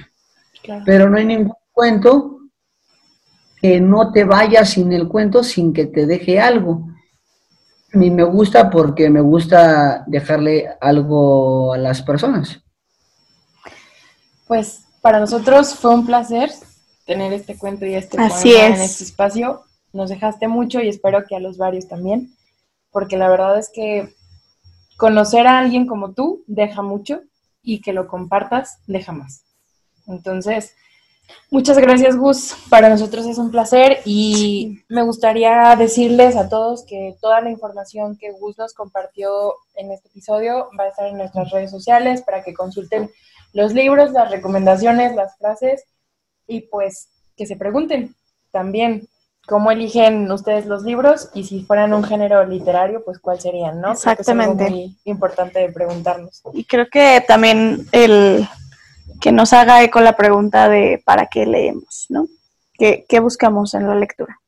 [0.86, 2.40] pero no hay ningún cuento
[3.62, 6.88] que no te vaya sin el cuento, sin que te deje algo.
[7.94, 12.62] A mí me gusta porque me gusta dejarle algo a las personas.
[14.48, 16.50] Pues para nosotros fue un placer
[17.06, 21.36] tener este cuento y este Así en este espacio nos dejaste mucho y espero que
[21.36, 22.36] a los varios también,
[22.92, 24.14] porque la verdad es que
[24.98, 27.22] conocer a alguien como tú deja mucho
[27.62, 29.44] y que lo compartas deja más.
[30.08, 30.76] Entonces,
[31.50, 37.16] muchas gracias Gus, para nosotros es un placer y me gustaría decirles a todos que
[37.22, 41.52] toda la información que Gus nos compartió en este episodio va a estar en nuestras
[41.52, 43.12] redes sociales para que consulten
[43.54, 45.86] los libros, las recomendaciones, las frases
[46.48, 48.16] y pues que se pregunten
[48.52, 49.08] también
[49.48, 53.92] cómo eligen ustedes los libros y si fueran un género literario, pues cuál serían, ¿no?
[53.92, 54.66] Exactamente.
[54.66, 56.42] es muy importante de preguntarnos.
[56.54, 58.48] Y creo que también el
[59.24, 62.28] que nos haga eco la pregunta de para qué leemos, ¿no?
[62.78, 64.42] ¿Qué, buscamos en la lectura?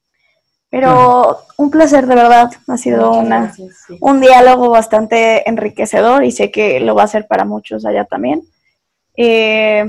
[0.70, 2.52] Pero un placer, de verdad.
[2.68, 3.54] Ha sido una,
[4.02, 8.42] un diálogo bastante enriquecedor y sé que lo va a ser para muchos allá también.
[9.16, 9.86] Eh,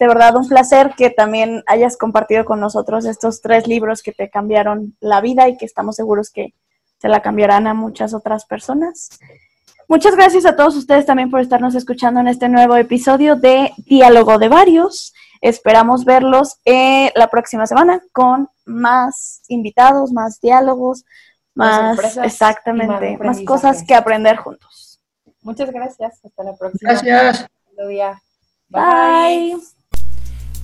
[0.00, 4.30] de verdad, un placer que también hayas compartido con nosotros estos tres libros que te
[4.30, 6.54] cambiaron la vida y que estamos seguros que
[6.96, 9.10] se la cambiarán a muchas otras personas.
[9.88, 14.38] Muchas gracias a todos ustedes también por estarnos escuchando en este nuevo episodio de Diálogo
[14.38, 15.12] de Varios.
[15.40, 21.04] Esperamos verlos eh, la próxima semana con más invitados, más diálogos,
[21.54, 25.00] más, exactamente, más, cosas que aprender juntos.
[25.42, 26.24] Muchas gracias.
[26.24, 26.92] Hasta la próxima.
[26.92, 27.46] Gracias.
[28.68, 29.56] Bye.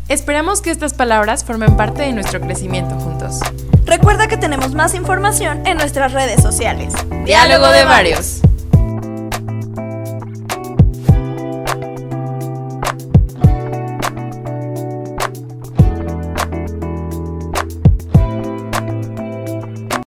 [0.09, 3.41] Esperamos que estas palabras formen parte de nuestro crecimiento juntos.
[3.85, 6.95] Recuerda que tenemos más información en nuestras redes sociales.
[7.25, 8.41] Diálogo de varios.